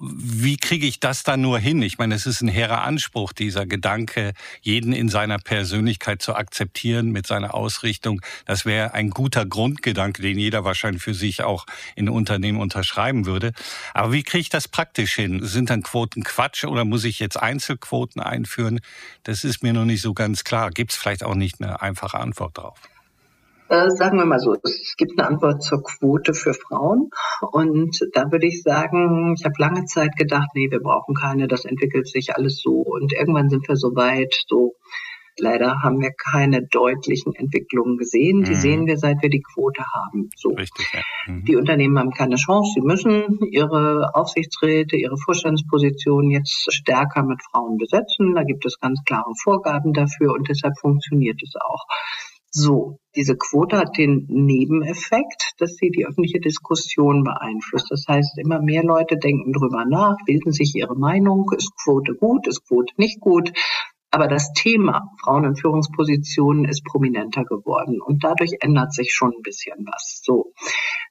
wie 0.00 0.56
kriege 0.56 0.86
ich 0.86 0.98
das 0.98 1.24
dann 1.24 1.42
nur 1.42 1.58
hin? 1.58 1.82
Ich 1.82 1.98
meine, 1.98 2.14
es 2.14 2.24
ist 2.24 2.40
ein 2.40 2.48
hehrer 2.48 2.82
Anspruch, 2.84 3.34
dieser 3.34 3.66
Gedanke, 3.66 4.32
jeden 4.62 4.94
in 4.94 5.10
seiner 5.10 5.38
Persönlichkeit 5.38 6.22
zu 6.22 6.34
akzeptieren 6.34 7.10
mit 7.10 7.26
seiner 7.26 7.54
Ausrichtung. 7.54 8.22
Das 8.46 8.64
wäre 8.64 8.94
ein 8.94 9.10
guter 9.10 9.44
Grundgedanke, 9.44 10.22
den 10.22 10.38
jeder 10.38 10.64
wahrscheinlich 10.64 11.02
für 11.02 11.12
sich 11.12 11.42
auch 11.42 11.66
in 11.96 12.08
Unternehmen 12.08 12.60
unterschreiben 12.60 13.26
würde. 13.26 13.52
Aber 13.92 14.12
wie 14.12 14.22
kriege 14.22 14.40
ich 14.40 14.48
das 14.48 14.68
praktisch 14.68 15.14
hin? 15.14 15.44
Sind 15.44 15.68
dann 15.68 15.82
Quoten 15.82 16.24
Quatsch 16.24 16.64
oder 16.64 16.86
muss 16.86 17.04
ich 17.04 17.18
jetzt 17.18 17.36
Einzelquoten 17.36 18.22
einführen? 18.22 18.80
Das 19.24 19.44
ist 19.44 19.62
mir 19.62 19.74
noch 19.74 19.84
nicht 19.84 20.00
so 20.00 20.14
ganz 20.14 20.44
klar. 20.44 20.70
Gibt 20.70 20.92
es 20.92 20.96
vielleicht 20.96 21.24
auch 21.24 21.34
nicht 21.34 21.60
eine 21.60 21.82
einfache 21.82 22.18
Antwort 22.18 22.56
drauf? 22.56 22.78
Äh, 23.70 23.88
sagen 23.90 24.18
wir 24.18 24.26
mal 24.26 24.40
so, 24.40 24.56
es 24.64 24.96
gibt 24.96 25.12
eine 25.16 25.28
Antwort 25.28 25.62
zur 25.62 25.82
Quote 25.82 26.34
für 26.34 26.54
Frauen. 26.54 27.10
Und 27.52 27.96
da 28.12 28.30
würde 28.32 28.46
ich 28.46 28.62
sagen, 28.62 29.34
ich 29.38 29.44
habe 29.44 29.54
lange 29.58 29.84
Zeit 29.84 30.16
gedacht, 30.16 30.48
nee, 30.54 30.70
wir 30.70 30.80
brauchen 30.80 31.14
keine, 31.14 31.46
das 31.46 31.64
entwickelt 31.64 32.08
sich 32.08 32.34
alles 32.34 32.60
so. 32.60 32.72
Und 32.72 33.12
irgendwann 33.12 33.48
sind 33.48 33.68
wir 33.68 33.76
so 33.76 33.94
weit, 33.94 34.34
so 34.48 34.74
Leider 35.38 35.82
haben 35.82 36.00
wir 36.00 36.10
keine 36.12 36.66
deutlichen 36.66 37.34
Entwicklungen 37.34 37.96
gesehen. 37.96 38.42
Die 38.42 38.50
mhm. 38.50 38.60
sehen 38.60 38.86
wir, 38.86 38.98
seit 38.98 39.22
wir 39.22 39.30
die 39.30 39.42
Quote 39.42 39.82
haben. 39.94 40.28
So. 40.36 40.50
Richtig, 40.50 40.86
ja. 40.92 41.00
mhm. 41.26 41.44
Die 41.44 41.56
Unternehmen 41.56 41.98
haben 41.98 42.10
keine 42.10 42.36
Chance. 42.36 42.72
Sie 42.74 42.82
müssen 42.82 43.38
ihre 43.50 44.14
Aufsichtsräte, 44.14 44.96
ihre 44.96 45.16
Vorstandspositionen 45.16 46.30
jetzt 46.30 46.72
stärker 46.72 47.22
mit 47.22 47.40
Frauen 47.42 47.78
besetzen. 47.78 48.34
Da 48.34 48.42
gibt 48.44 48.66
es 48.66 48.78
ganz 48.80 49.02
klare 49.04 49.32
Vorgaben 49.42 49.92
dafür 49.92 50.34
und 50.34 50.48
deshalb 50.48 50.78
funktioniert 50.78 51.40
es 51.42 51.54
auch. 51.56 51.86
So, 52.52 52.98
diese 53.14 53.36
Quote 53.36 53.78
hat 53.78 53.96
den 53.96 54.26
Nebeneffekt, 54.28 55.52
dass 55.58 55.76
sie 55.76 55.90
die 55.90 56.06
öffentliche 56.06 56.40
Diskussion 56.40 57.22
beeinflusst. 57.22 57.90
Das 57.90 58.04
heißt, 58.08 58.38
immer 58.38 58.60
mehr 58.60 58.82
Leute 58.82 59.16
denken 59.18 59.52
drüber 59.52 59.84
nach, 59.84 60.16
bilden 60.26 60.50
sich 60.50 60.74
ihre 60.74 60.96
Meinung, 60.96 61.50
ist 61.56 61.72
Quote 61.82 62.14
gut, 62.14 62.48
ist 62.48 62.66
Quote 62.66 62.92
nicht 62.96 63.20
gut. 63.20 63.52
Aber 64.12 64.26
das 64.26 64.52
Thema 64.52 65.12
Frauen 65.22 65.44
in 65.44 65.56
Führungspositionen 65.56 66.64
ist 66.64 66.84
prominenter 66.84 67.44
geworden 67.44 68.00
und 68.00 68.24
dadurch 68.24 68.54
ändert 68.60 68.92
sich 68.92 69.12
schon 69.12 69.30
ein 69.30 69.42
bisschen 69.42 69.86
was. 69.86 70.20
So. 70.24 70.52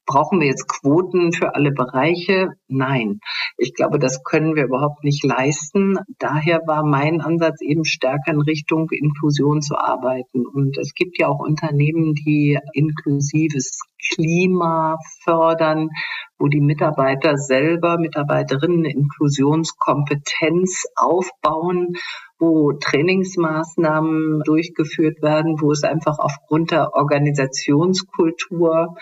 Brauchen 0.06 0.42
wir 0.42 0.48
jetzt 0.48 0.68
Quoten 0.68 1.32
für 1.32 1.56
alle 1.56 1.72
Bereiche? 1.72 2.50
Nein. 2.68 3.20
Ich 3.58 3.74
glaube, 3.74 4.00
das 4.00 4.24
können 4.24 4.56
wir 4.56 4.66
überhaupt 4.66 5.04
nicht 5.04 5.24
leisten. 5.24 5.98
Daher 6.18 6.62
war 6.66 6.84
mein 6.84 7.22
Ansatz 7.22 7.62
eben 7.62 7.86
stärker 7.86 8.32
in 8.32 8.42
Richtung 8.42 8.90
Inklusion 8.90 9.62
zu 9.62 9.78
arbeiten. 9.78 10.48
Und 10.48 10.78
es 10.78 10.94
gibt 10.94 11.20
ja 11.20 11.28
auch 11.28 11.40
Unternehmen, 11.40 12.16
die 12.16 12.58
inklusives 12.74 13.80
Klima 14.14 14.98
fördern, 15.24 15.90
wo 16.38 16.48
die 16.48 16.62
Mitarbeiter 16.62 17.38
selber, 17.38 18.00
Mitarbeiterinnen 18.00 18.86
Inklusionskompetenz 18.86 20.86
aufbauen 20.96 21.96
wo 22.40 22.74
Trainingsmaßnahmen 22.74 24.42
durchgeführt 24.46 25.22
werden, 25.22 25.62
wo 25.62 25.72
es 25.72 25.84
einfach 25.84 26.18
aufgrund 26.20 26.72
der 26.72 26.94
Organisationskultur 26.94 28.96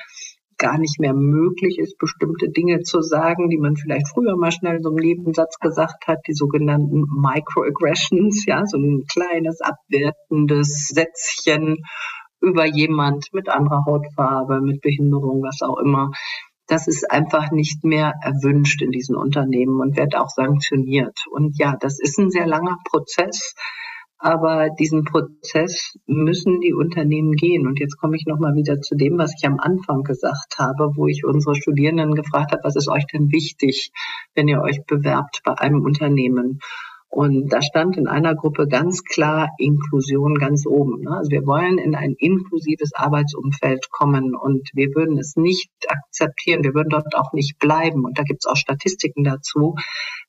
gar 0.58 0.80
nicht 0.80 1.00
mehr 1.00 1.14
möglich 1.14 1.78
ist, 1.78 2.00
bestimmte 2.00 2.50
Dinge 2.50 2.82
zu 2.82 3.02
sagen, 3.02 3.50
die 3.50 3.60
man 3.60 3.76
vielleicht 3.76 4.08
früher 4.08 4.36
mal 4.36 4.52
schnell 4.52 4.80
so 4.82 4.90
im 4.90 4.96
Nebensatz 4.96 5.60
gesagt 5.60 6.08
hat, 6.08 6.20
die 6.28 6.34
sogenannten 6.34 7.04
Microaggressions, 7.22 8.46
ja, 8.46 8.66
so 8.66 8.78
ein 8.78 9.04
kleines 9.12 9.62
abwertendes 9.62 10.88
Sätzchen 10.88 11.78
über 12.42 12.66
jemand 12.66 13.28
mit 13.34 13.50
anderer 13.50 13.84
Hautfarbe, 13.86 14.62
mit 14.62 14.82
Behinderung, 14.82 15.44
was 15.44 15.62
auch 15.62 15.78
immer. 15.78 16.10
Das 16.68 16.88
ist 16.88 17.10
einfach 17.10 17.52
nicht 17.52 17.84
mehr 17.84 18.14
erwünscht 18.22 18.82
in 18.82 18.92
diesen 18.92 19.16
Unternehmen 19.16 19.80
und 19.80 19.98
wird 19.98 20.16
auch 20.16 20.30
sanktioniert. 20.30 21.18
Und 21.32 21.58
ja, 21.58 21.76
das 21.80 22.00
ist 22.00 22.20
ein 22.20 22.30
sehr 22.30 22.46
langer 22.46 22.78
Prozess. 22.84 23.56
Aber 24.20 24.70
diesen 24.72 25.04
Prozess 25.04 25.98
müssen 26.08 26.60
die 26.60 26.74
Unternehmen 26.74 27.34
gehen. 27.34 27.68
Und 27.68 27.80
jetzt 27.80 27.98
komme 27.98 28.16
ich 28.18 28.26
nochmal 28.26 28.56
wieder 28.56 28.82
zu 28.82 28.96
dem, 28.96 29.18
was 29.18 29.34
ich 29.38 29.48
am 29.48 29.60
Anfang 29.60 30.04
gesagt 30.04 30.56
habe, 30.58 30.92
wo 30.96 31.08
ich 31.08 31.24
unsere 31.24 31.56
Studierenden 31.56 32.16
gefragt 32.16 32.52
habe, 32.52 32.64
was 32.64 32.76
ist 32.76 32.90
euch 32.90 33.06
denn 33.14 33.32
wichtig, 33.32 33.92
wenn 34.34 34.48
ihr 34.48 34.62
euch 34.62 34.82
bewerbt 34.88 35.42
bei 35.46 35.54
einem 35.54 35.82
Unternehmen? 35.84 36.60
Und 37.10 37.52
da 37.52 37.62
stand 37.62 37.98
in 37.98 38.08
einer 38.08 38.36
Gruppe 38.36 38.68
ganz 38.68 39.04
klar 39.04 39.50
Inklusion 39.58 40.36
ganz 40.36 40.66
oben. 40.68 41.02
Ne? 41.02 41.18
Also 41.18 41.32
wir 41.32 41.46
wollen 41.46 41.78
in 41.78 41.96
ein 41.96 42.14
inklusives 42.18 42.94
Arbeitsumfeld 42.94 43.90
kommen 43.90 44.36
und 44.36 44.70
wir 44.74 44.90
würden 44.94 45.18
es 45.18 45.36
nicht 45.36 45.72
akzeptieren, 45.88 46.64
wir 46.64 46.74
würden 46.74 46.90
dort 46.90 47.16
auch 47.16 47.32
nicht 47.34 47.60
bleiben. 47.60 48.04
Und 48.04 48.20
da 48.20 48.24
gibt 48.24 48.42
es 48.44 48.52
auch 48.52 48.58
Statistiken 48.58 49.24
dazu. 49.24 49.76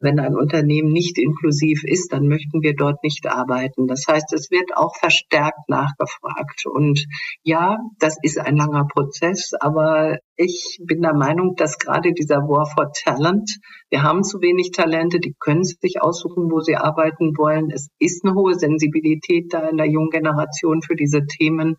Wenn 0.01 0.21
ein 0.21 0.37
Unternehmen 0.37 0.93
nicht 0.93 1.19
inklusiv 1.19 1.83
ist, 1.85 2.13
dann 2.13 2.29
möchten 2.29 2.63
wir 2.63 2.75
dort 2.77 3.03
nicht 3.03 3.27
arbeiten. 3.27 3.89
Das 3.89 4.05
heißt, 4.09 4.33
es 4.33 4.51
wird 4.51 4.77
auch 4.77 4.95
verstärkt 4.97 5.69
nachgefragt. 5.69 6.65
Und 6.67 7.05
ja, 7.43 7.79
das 7.99 8.17
ist 8.23 8.39
ein 8.39 8.57
langer 8.57 8.87
Prozess, 8.87 9.51
aber 9.59 10.19
ich 10.39 10.79
bin 10.81 11.03
der 11.03 11.15
Meinung, 11.15 11.57
dass 11.57 11.79
gerade 11.79 12.13
dieser 12.13 12.37
War 12.37 12.65
for 12.65 12.93
Talent, 12.93 13.59
wir 13.91 14.05
haben 14.05 14.23
zu 14.23 14.41
wenig 14.41 14.71
Talente, 14.71 15.19
die 15.19 15.35
können 15.39 15.65
sich 15.65 16.01
aussuchen, 16.01 16.51
wo 16.51 16.61
sie 16.61 16.77
arbeiten 16.77 17.37
wollen. 17.37 17.71
Es 17.73 17.89
ist 17.99 18.25
eine 18.25 18.35
hohe 18.35 18.55
Sensibilität 18.55 19.53
da 19.53 19.69
in 19.69 19.77
der 19.77 19.87
jungen 19.87 20.11
Generation 20.11 20.81
für 20.81 20.95
diese 20.95 21.27
Themen. 21.27 21.77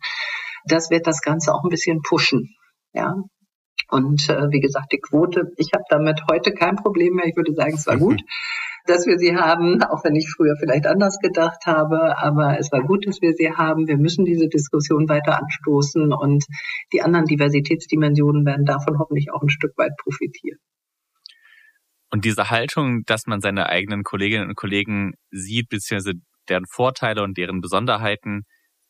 Das 0.66 0.90
wird 0.90 1.06
das 1.06 1.22
Ganze 1.22 1.54
auch 1.54 1.64
ein 1.64 1.70
bisschen 1.70 2.02
pushen. 2.02 2.54
Ja, 2.92 3.14
und 3.88 4.28
äh, 4.28 4.50
wie 4.50 4.60
gesagt, 4.60 4.92
die 4.92 5.00
Quote, 5.00 5.52
ich 5.56 5.70
habe 5.72 5.84
damit 5.88 6.20
heute 6.30 6.52
kein 6.52 6.76
Problem 6.76 7.14
mehr. 7.14 7.26
Ich 7.26 7.36
würde 7.36 7.54
sagen, 7.54 7.74
es 7.74 7.86
war 7.86 7.96
mhm. 7.96 8.00
gut, 8.00 8.22
dass 8.86 9.06
wir 9.06 9.18
sie 9.18 9.36
haben, 9.36 9.82
auch 9.82 10.04
wenn 10.04 10.16
ich 10.16 10.30
früher 10.30 10.56
vielleicht 10.58 10.86
anders 10.86 11.18
gedacht 11.20 11.66
habe. 11.66 12.18
Aber 12.18 12.58
es 12.58 12.70
war 12.72 12.82
gut, 12.82 13.06
dass 13.06 13.20
wir 13.20 13.32
sie 13.34 13.52
haben. 13.52 13.86
Wir 13.86 13.96
müssen 13.96 14.24
diese 14.24 14.48
Diskussion 14.48 15.08
weiter 15.08 15.38
anstoßen 15.38 16.12
und 16.12 16.44
die 16.92 17.02
anderen 17.02 17.26
Diversitätsdimensionen 17.26 18.44
werden 18.44 18.64
davon 18.64 18.98
hoffentlich 18.98 19.32
auch 19.32 19.42
ein 19.42 19.50
Stück 19.50 19.76
weit 19.76 19.92
profitieren. 20.02 20.58
Und 22.10 22.24
diese 22.24 22.50
Haltung, 22.50 23.04
dass 23.06 23.26
man 23.26 23.40
seine 23.40 23.68
eigenen 23.68 24.02
Kolleginnen 24.02 24.48
und 24.48 24.56
Kollegen 24.56 25.12
sieht, 25.30 25.68
beziehungsweise 25.68 26.18
deren 26.48 26.66
Vorteile 26.66 27.22
und 27.22 27.38
deren 27.38 27.60
Besonderheiten 27.60 28.42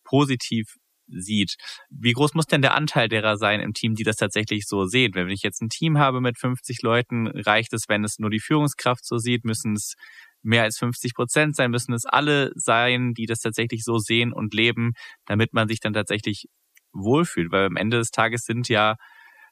positiv 0.04 0.76
sieht. 1.12 1.56
Wie 1.90 2.12
groß 2.12 2.34
muss 2.34 2.46
denn 2.46 2.62
der 2.62 2.74
Anteil 2.74 3.08
derer 3.08 3.36
sein 3.36 3.60
im 3.60 3.72
Team, 3.72 3.94
die 3.94 4.04
das 4.04 4.16
tatsächlich 4.16 4.66
so 4.66 4.84
sehen? 4.86 5.14
Wenn 5.14 5.28
ich 5.28 5.42
jetzt 5.42 5.62
ein 5.62 5.68
Team 5.68 5.98
habe 5.98 6.20
mit 6.20 6.38
50 6.38 6.82
Leuten, 6.82 7.26
reicht 7.28 7.72
es, 7.72 7.88
wenn 7.88 8.04
es 8.04 8.18
nur 8.18 8.30
die 8.30 8.40
Führungskraft 8.40 9.04
so 9.04 9.18
sieht, 9.18 9.44
müssen 9.44 9.74
es 9.74 9.94
mehr 10.42 10.62
als 10.62 10.78
50 10.78 11.14
Prozent 11.14 11.56
sein, 11.56 11.70
müssen 11.70 11.92
es 11.92 12.06
alle 12.06 12.52
sein, 12.54 13.12
die 13.14 13.26
das 13.26 13.40
tatsächlich 13.40 13.84
so 13.84 13.98
sehen 13.98 14.32
und 14.32 14.54
leben, 14.54 14.92
damit 15.26 15.52
man 15.52 15.68
sich 15.68 15.80
dann 15.80 15.92
tatsächlich 15.92 16.46
wohlfühlt. 16.92 17.52
Weil 17.52 17.66
am 17.66 17.76
Ende 17.76 17.98
des 17.98 18.10
Tages 18.10 18.44
sind 18.44 18.68
ja 18.68 18.96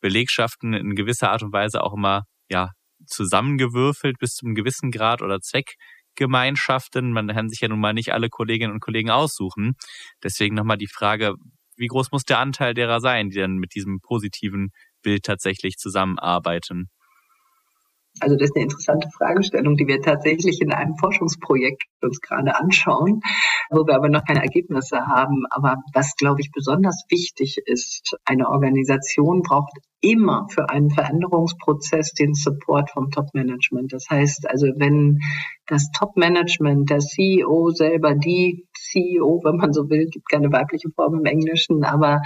Belegschaften 0.00 0.74
in 0.74 0.94
gewisser 0.94 1.30
Art 1.30 1.42
und 1.42 1.52
Weise 1.52 1.82
auch 1.82 1.94
immer, 1.94 2.24
ja, 2.50 2.70
zusammengewürfelt 3.06 4.18
bis 4.18 4.34
zum 4.34 4.54
gewissen 4.54 4.90
Grad 4.90 5.22
oder 5.22 5.40
Zweck 5.40 5.74
Gemeinschaften. 6.18 7.12
Man 7.12 7.28
kann 7.28 7.48
sich 7.48 7.60
ja 7.60 7.68
nun 7.68 7.80
mal 7.80 7.94
nicht 7.94 8.12
alle 8.12 8.28
Kolleginnen 8.28 8.72
und 8.72 8.80
Kollegen 8.80 9.10
aussuchen. 9.10 9.74
Deswegen 10.22 10.54
nochmal 10.54 10.76
die 10.76 10.88
Frage, 10.88 11.34
wie 11.76 11.86
groß 11.86 12.10
muss 12.12 12.24
der 12.24 12.40
Anteil 12.40 12.74
derer 12.74 13.00
sein, 13.00 13.30
die 13.30 13.38
dann 13.38 13.56
mit 13.56 13.74
diesem 13.74 14.00
positiven 14.00 14.70
Bild 15.02 15.22
tatsächlich 15.22 15.76
zusammenarbeiten? 15.76 16.90
Also 18.20 18.34
das 18.34 18.50
ist 18.50 18.56
eine 18.56 18.64
interessante 18.64 19.08
Fragestellung, 19.16 19.76
die 19.76 19.86
wir 19.86 20.00
tatsächlich 20.00 20.60
in 20.60 20.72
einem 20.72 20.96
Forschungsprojekt 20.96 21.84
uns 22.02 22.20
gerade 22.20 22.58
anschauen, 22.58 23.20
wo 23.70 23.86
wir 23.86 23.94
aber 23.94 24.08
noch 24.08 24.24
keine 24.24 24.42
Ergebnisse 24.42 25.06
haben. 25.06 25.44
Aber 25.50 25.76
was, 25.94 26.16
glaube 26.16 26.40
ich, 26.40 26.50
besonders 26.50 27.04
wichtig 27.10 27.58
ist, 27.64 28.16
eine 28.24 28.48
Organisation 28.48 29.42
braucht 29.42 29.70
immer 30.00 30.46
für 30.50 30.68
einen 30.68 30.90
Veränderungsprozess 30.90 32.12
den 32.12 32.34
Support 32.34 32.90
vom 32.90 33.10
Top-Management. 33.10 33.92
Das 33.92 34.06
heißt 34.08 34.48
also, 34.48 34.66
wenn 34.76 35.18
das 35.66 35.90
Top-Management, 35.96 36.90
der 36.90 36.98
CEO 36.98 37.70
selber, 37.70 38.14
die 38.14 38.66
CEO, 38.74 39.40
wenn 39.44 39.56
man 39.56 39.72
so 39.72 39.90
will, 39.90 40.06
gibt 40.06 40.28
keine 40.30 40.52
weibliche 40.52 40.90
Form 40.94 41.14
im 41.14 41.24
Englischen, 41.24 41.84
aber 41.84 42.20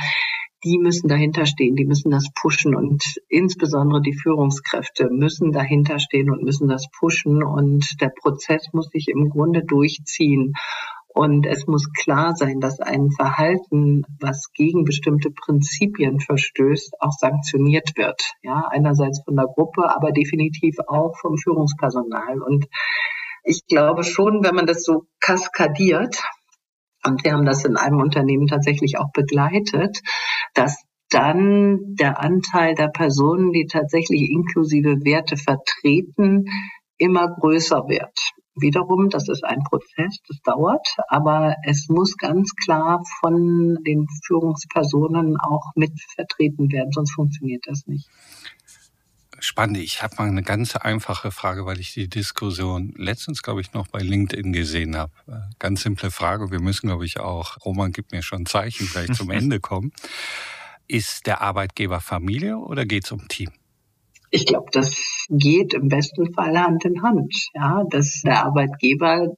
die 0.65 0.79
müssen 0.79 1.09
dahinter 1.09 1.45
stehen, 1.45 1.75
die 1.75 1.85
müssen 1.85 2.11
das 2.11 2.29
pushen 2.41 2.77
und 2.77 3.03
insbesondere 3.29 4.01
die 4.01 4.15
Führungskräfte 4.15 5.09
müssen 5.11 5.51
dahinter 5.51 5.99
stehen 5.99 6.31
und 6.31 6.45
müssen 6.45 6.69
das 6.69 6.87
pushen 6.97 7.43
und 7.43 7.85
der 8.01 8.13
Prozess 8.21 8.69
muss 8.73 8.89
sich 8.91 9.09
im 9.09 9.29
Grunde 9.29 9.65
durchziehen. 9.65 10.53
Und 11.15 11.47
es 11.47 11.67
muss 11.67 11.93
klar 11.93 12.35
sein, 12.35 12.61
dass 12.61 12.81
ein 12.81 13.11
Verhalten, 13.11 14.03
was 14.19 14.51
gegen 14.55 14.85
bestimmte 14.85 15.31
Prinzipien 15.31 16.21
verstößt, 16.21 16.95
auch 17.01 17.13
sanktioniert 17.13 17.97
wird. 17.97 18.23
Ja, 18.43 18.67
einerseits 18.71 19.23
von 19.25 19.37
der 19.37 19.47
Gruppe, 19.47 19.95
aber 19.95 20.13
definitiv 20.13 20.77
auch 20.87 21.19
vom 21.21 21.37
Führungspersonal. 21.37 22.41
Und 22.41 22.67
ich 23.45 23.67
glaube 23.67 24.05
schon, 24.05 24.43
wenn 24.43 24.55
man 24.55 24.67
das 24.67 24.85
so 24.85 25.05
kaskadiert, 25.21 26.23
und 27.05 27.25
wir 27.25 27.33
haben 27.33 27.45
das 27.45 27.65
in 27.65 27.77
einem 27.77 28.01
Unternehmen 28.01 28.47
tatsächlich 28.47 28.99
auch 28.99 29.11
begleitet, 29.13 30.01
dass 30.55 30.83
dann 31.11 31.95
der 31.97 32.21
Anteil 32.21 32.75
der 32.75 32.89
Personen, 32.89 33.53
die 33.53 33.67
tatsächlich 33.67 34.31
inklusive 34.31 35.05
Werte 35.05 35.37
vertreten, 35.37 36.45
immer 36.97 37.29
größer 37.29 37.89
wird. 37.89 38.19
Wiederum, 38.55 39.09
das 39.09 39.29
ist 39.29 39.45
ein 39.45 39.63
Prozess, 39.63 40.19
das 40.29 40.39
dauert, 40.43 40.87
aber 41.09 41.57
es 41.65 41.89
muss 41.89 42.17
ganz 42.19 42.55
klar 42.55 43.03
von 43.21 43.79
den 43.87 44.07
Führungspersonen 44.27 45.39
auch 45.41 45.73
mit 45.75 45.93
vertreten 46.15 46.71
werden, 46.71 46.93
sonst 46.93 47.13
funktioniert 47.13 47.65
das 47.67 47.87
nicht. 47.87 48.09
Spannend. 49.39 49.79
Ich 49.79 50.03
habe 50.03 50.15
mal 50.19 50.29
eine 50.29 50.43
ganz 50.45 50.77
einfache 50.77 51.33
Frage, 51.33 51.67
weil 51.67 51.81
ich 51.81 51.93
die 51.95 52.09
Diskussion 52.09 52.95
letztens, 52.97 53.43
glaube 53.43 53.61
ich, 53.61 53.73
noch 53.73 53.89
bei 53.89 53.99
LinkedIn 53.99 54.53
gesehen 54.53 54.97
habe. 54.97 55.13
Äh, 55.27 55.41
ganz 55.59 55.83
simple 55.83 56.13
Frage. 56.13 56.53
Wir 56.53 56.61
müssen, 56.61 56.87
glaube 56.87 57.05
ich, 57.05 57.19
auch, 57.19 57.57
Roman 57.65 57.91
gibt 57.91 58.13
mir 58.13 58.23
schon 58.23 58.47
Zeichen, 58.47 58.87
gleich 58.87 59.13
zum 59.13 59.31
Ende 59.33 59.59
kommen. 59.59 59.93
Ist 60.87 61.27
der 61.27 61.41
Arbeitgeber 61.41 62.01
Familie 62.01 62.59
oder 62.59 62.87
geht 62.87 63.05
es 63.05 63.11
um 63.11 63.27
Team? 63.27 63.51
Ich 64.35 64.47
glaube, 64.47 64.69
das 64.73 65.27
geht 65.29 65.75
im 65.75 65.89
besten 65.89 66.33
Fall 66.33 66.59
Hand 66.59 66.87
in 66.87 67.03
Hand. 67.03 67.35
Ja, 67.55 67.85
dass 67.89 68.23
der 68.25 68.47
Arbeitgeber 68.47 69.37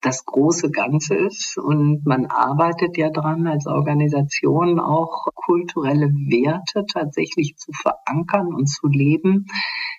das 0.00 0.24
große 0.24 0.70
Ganze 0.70 1.14
ist 1.14 1.58
und 1.58 2.06
man 2.06 2.24
arbeitet 2.24 2.96
ja 2.96 3.10
dran 3.10 3.46
als 3.46 3.66
Organisation 3.66 4.80
auch 4.80 5.26
kulturelle 5.34 6.06
Werte 6.06 6.86
tatsächlich 6.90 7.56
zu 7.56 7.70
verankern 7.72 8.54
und 8.54 8.66
zu 8.66 8.86
leben. 8.86 9.46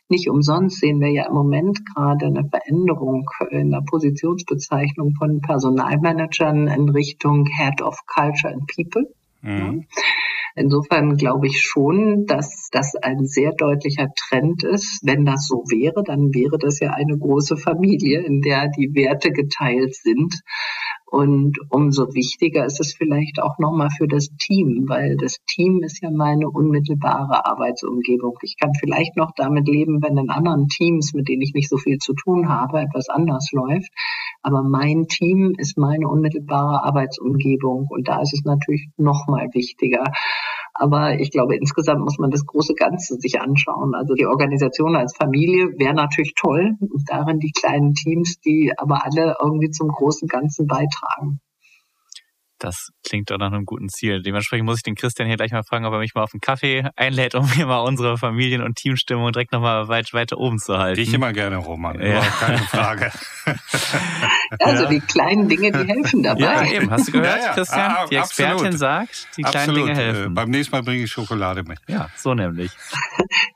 Nicht 0.09 0.27
umsonst 0.27 0.79
sehen 0.79 0.99
wir 0.99 1.11
ja 1.11 1.27
im 1.27 1.35
Moment 1.35 1.85
gerade 1.85 2.25
eine 2.25 2.49
Veränderung 2.49 3.29
in 3.51 3.69
der 3.69 3.81
Positionsbezeichnung 3.81 5.13
von 5.13 5.41
Personalmanagern 5.41 6.67
in 6.67 6.89
Richtung 6.89 7.45
Head 7.45 7.83
of 7.83 7.99
Culture 8.07 8.51
and 8.51 8.65
People. 8.75 9.05
Mhm. 9.43 9.85
Insofern 10.55 11.15
glaube 11.15 11.47
ich 11.47 11.61
schon, 11.61 12.25
dass 12.25 12.69
das 12.71 12.95
ein 12.95 13.25
sehr 13.25 13.53
deutlicher 13.53 14.07
Trend 14.15 14.63
ist. 14.63 14.99
Wenn 15.03 15.25
das 15.25 15.47
so 15.47 15.63
wäre, 15.69 16.03
dann 16.03 16.33
wäre 16.33 16.57
das 16.57 16.79
ja 16.79 16.91
eine 16.91 17.17
große 17.17 17.57
Familie, 17.57 18.21
in 18.21 18.41
der 18.41 18.67
die 18.69 18.93
Werte 18.93 19.31
geteilt 19.31 19.95
sind. 19.95 20.41
Und 21.11 21.57
umso 21.69 22.13
wichtiger 22.13 22.65
ist 22.65 22.79
es 22.79 22.93
vielleicht 22.93 23.41
auch 23.41 23.59
nochmal 23.59 23.89
für 23.89 24.07
das 24.07 24.29
Team, 24.39 24.85
weil 24.87 25.17
das 25.17 25.39
Team 25.45 25.83
ist 25.83 26.01
ja 26.01 26.09
meine 26.09 26.49
unmittelbare 26.49 27.45
Arbeitsumgebung. 27.45 28.37
Ich 28.43 28.55
kann 28.57 28.71
vielleicht 28.79 29.17
noch 29.17 29.31
damit 29.35 29.67
leben, 29.67 30.01
wenn 30.01 30.17
in 30.17 30.29
anderen 30.29 30.69
Teams, 30.69 31.13
mit 31.13 31.27
denen 31.27 31.41
ich 31.41 31.53
nicht 31.53 31.67
so 31.67 31.75
viel 31.75 31.97
zu 31.97 32.13
tun 32.13 32.47
habe, 32.47 32.79
etwas 32.79 33.09
anders 33.09 33.49
läuft. 33.51 33.91
Aber 34.41 34.63
mein 34.63 35.07
Team 35.09 35.53
ist 35.57 35.77
meine 35.77 36.07
unmittelbare 36.07 36.81
Arbeitsumgebung. 36.85 37.87
Und 37.89 38.07
da 38.07 38.21
ist 38.21 38.33
es 38.33 38.45
natürlich 38.45 38.87
nochmal 38.95 39.49
wichtiger. 39.51 40.05
Aber 40.73 41.19
ich 41.19 41.31
glaube, 41.31 41.55
insgesamt 41.55 42.01
muss 42.01 42.17
man 42.17 42.31
das 42.31 42.45
große 42.45 42.73
Ganze 42.73 43.15
sich 43.15 43.41
anschauen. 43.41 43.93
Also 43.93 44.13
die 44.13 44.25
Organisation 44.25 44.95
als 44.95 45.15
Familie 45.15 45.67
wäre 45.77 45.93
natürlich 45.93 46.33
toll. 46.35 46.75
Und 46.79 47.03
darin 47.07 47.39
die 47.39 47.51
kleinen 47.51 47.93
Teams, 47.93 48.39
die 48.39 48.73
aber 48.77 49.03
alle 49.05 49.35
irgendwie 49.41 49.69
zum 49.69 49.89
großen 49.89 50.27
Ganzen 50.27 50.67
beitragen. 50.67 51.41
Das 52.61 52.89
klingt 53.03 53.31
doch 53.31 53.39
nach 53.39 53.51
einem 53.51 53.65
guten 53.65 53.89
Ziel. 53.89 54.21
Dementsprechend 54.21 54.67
muss 54.67 54.77
ich 54.77 54.83
den 54.83 54.93
Christian 54.93 55.27
hier 55.27 55.35
gleich 55.35 55.51
mal 55.51 55.63
fragen, 55.63 55.83
ob 55.85 55.93
er 55.93 55.99
mich 55.99 56.13
mal 56.13 56.21
auf 56.21 56.31
einen 56.31 56.41
Kaffee 56.41 56.87
einlädt, 56.95 57.33
um 57.33 57.49
mir 57.57 57.65
mal 57.65 57.79
unsere 57.79 58.19
Familien- 58.19 58.61
und 58.61 58.75
Teamstimmung 58.75 59.31
direkt 59.31 59.51
nochmal 59.51 59.87
weit 59.87 60.13
weiter 60.13 60.37
oben 60.37 60.59
zu 60.59 60.77
halten. 60.77 61.01
Ich 61.01 61.11
immer 61.11 61.33
gerne, 61.33 61.57
Roman. 61.57 61.99
Ja. 61.99 62.21
Keine 62.21 62.59
Frage. 62.59 63.11
also 64.59 64.83
ja. 64.83 64.89
die 64.89 64.99
kleinen 64.99 65.49
Dinge, 65.49 65.71
die 65.71 65.91
helfen 65.91 66.21
dabei. 66.21 66.41
Ja, 66.41 66.71
eben. 66.71 66.91
Hast 66.91 67.07
du 67.07 67.13
gehört, 67.13 67.41
ja, 67.43 67.53
Christian? 67.53 67.91
Ah, 67.91 68.05
die 68.05 68.15
Expertin 68.15 68.53
absolut. 68.53 68.77
sagt, 68.77 69.27
die 69.37 69.41
kleinen 69.41 69.57
absolut. 69.57 69.89
Dinge 69.89 69.95
helfen. 69.95 70.25
Äh, 70.25 70.29
beim 70.29 70.49
nächsten 70.51 70.75
Mal 70.75 70.83
bringe 70.83 71.03
ich 71.03 71.11
Schokolade 71.11 71.63
mit. 71.63 71.79
Ja, 71.87 72.09
so 72.15 72.33
nämlich. 72.33 72.71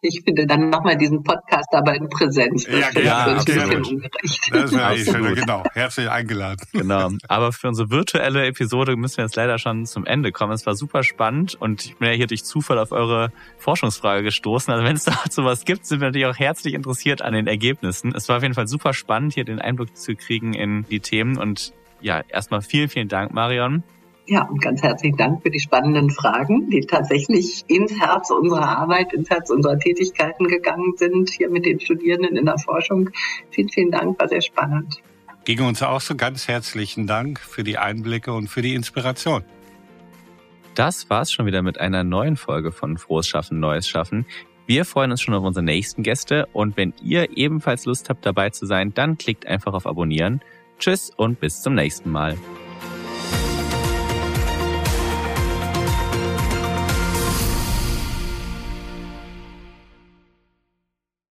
Ich 0.07 0.21
finde, 0.23 0.45
dann 0.45 0.69
machen 0.69 0.87
wir 0.87 0.95
diesen 0.95 1.23
Podcast 1.23 1.69
aber 1.71 1.95
in 1.95 2.07
Präsenz. 2.09 2.65
Das 2.65 2.79
ja, 2.79 2.89
genau. 2.91 3.05
Ja, 3.05 3.25
absolut. 3.37 4.03
Das 4.51 4.71
wäre 4.71 4.95
ich, 4.95 5.05
genau. 5.35 5.63
Herzlich 5.73 6.07
eingeladen. 6.07 6.61
Genau. 6.73 7.09
Aber 7.27 7.51
für 7.51 7.69
unsere 7.69 7.89
virtuelle 7.89 8.45
Episode 8.45 8.94
müssen 8.97 9.17
wir 9.17 9.25
jetzt 9.25 9.35
leider 9.35 9.57
schon 9.57 9.85
zum 9.85 10.05
Ende 10.05 10.31
kommen. 10.31 10.53
Es 10.53 10.65
war 10.65 10.75
super 10.75 11.03
spannend 11.03 11.55
und 11.55 11.85
ich 11.85 11.97
bin 11.97 12.09
ja 12.09 12.13
hier 12.13 12.27
durch 12.27 12.43
Zufall 12.43 12.79
auf 12.79 12.91
eure 12.91 13.31
Forschungsfrage 13.57 14.23
gestoßen. 14.23 14.73
Also 14.73 14.85
wenn 14.85 14.95
es 14.95 15.03
dazu 15.23 15.43
was 15.43 15.65
gibt, 15.65 15.85
sind 15.85 16.01
wir 16.01 16.07
natürlich 16.07 16.27
auch 16.27 16.37
herzlich 16.37 16.73
interessiert 16.73 17.21
an 17.21 17.33
den 17.33 17.47
Ergebnissen. 17.47 18.13
Es 18.15 18.29
war 18.29 18.37
auf 18.37 18.43
jeden 18.43 18.55
Fall 18.55 18.67
super 18.67 18.93
spannend, 18.93 19.33
hier 19.33 19.45
den 19.45 19.59
Einblick 19.59 19.95
zu 19.95 20.15
kriegen 20.15 20.53
in 20.53 20.85
die 20.89 20.99
Themen 20.99 21.37
und 21.37 21.73
ja, 22.01 22.21
erstmal 22.27 22.61
vielen, 22.61 22.89
vielen 22.89 23.07
Dank, 23.07 23.33
Marion. 23.33 23.83
Ja, 24.27 24.43
und 24.43 24.59
ganz 24.59 24.81
herzlichen 24.81 25.17
Dank 25.17 25.43
für 25.43 25.51
die 25.51 25.59
spannenden 25.59 26.09
Fragen, 26.09 26.69
die 26.71 26.81
tatsächlich 26.81 27.63
ins 27.67 27.99
Herz 27.99 28.31
unserer 28.31 28.77
Arbeit, 28.77 29.13
ins 29.13 29.29
Herz 29.29 29.51
unserer 29.51 29.77
Tätigkeiten 29.77 30.47
gegangen 30.47 30.93
sind, 30.97 31.29
hier 31.29 31.49
mit 31.49 31.65
den 31.65 31.79
Studierenden 31.79 32.35
in 32.35 32.45
der 32.45 32.57
Forschung. 32.57 33.11
Vielen, 33.51 33.69
vielen 33.69 33.91
Dank, 33.91 34.19
war 34.19 34.27
sehr 34.27 34.41
spannend. 34.41 35.01
Ging 35.45 35.61
uns 35.61 35.83
auch 35.83 36.01
so 36.01 36.15
ganz 36.15 36.47
herzlichen 36.47 37.05
Dank 37.05 37.39
für 37.39 37.63
die 37.63 37.77
Einblicke 37.77 38.33
und 38.33 38.47
für 38.47 38.63
die 38.63 38.73
Inspiration. 38.73 39.43
Das 40.73 41.07
war's 41.11 41.31
schon 41.31 41.45
wieder 41.45 41.61
mit 41.61 41.79
einer 41.79 42.03
neuen 42.03 42.35
Folge 42.35 42.71
von 42.71 42.97
Frohes 42.97 43.27
Schaffen, 43.27 43.59
Neues 43.59 43.87
Schaffen. 43.87 44.25
Wir 44.65 44.85
freuen 44.85 45.11
uns 45.11 45.21
schon 45.21 45.35
auf 45.35 45.43
unsere 45.43 45.63
nächsten 45.63 46.01
Gäste 46.01 46.47
und 46.51 46.75
wenn 46.77 46.95
ihr 47.03 47.37
ebenfalls 47.37 47.85
Lust 47.85 48.09
habt 48.09 48.25
dabei 48.25 48.49
zu 48.49 48.65
sein, 48.65 48.95
dann 48.95 49.19
klickt 49.19 49.45
einfach 49.45 49.73
auf 49.73 49.85
Abonnieren. 49.85 50.41
Tschüss 50.79 51.11
und 51.15 51.39
bis 51.39 51.61
zum 51.61 51.75
nächsten 51.75 52.11
Mal. 52.11 52.35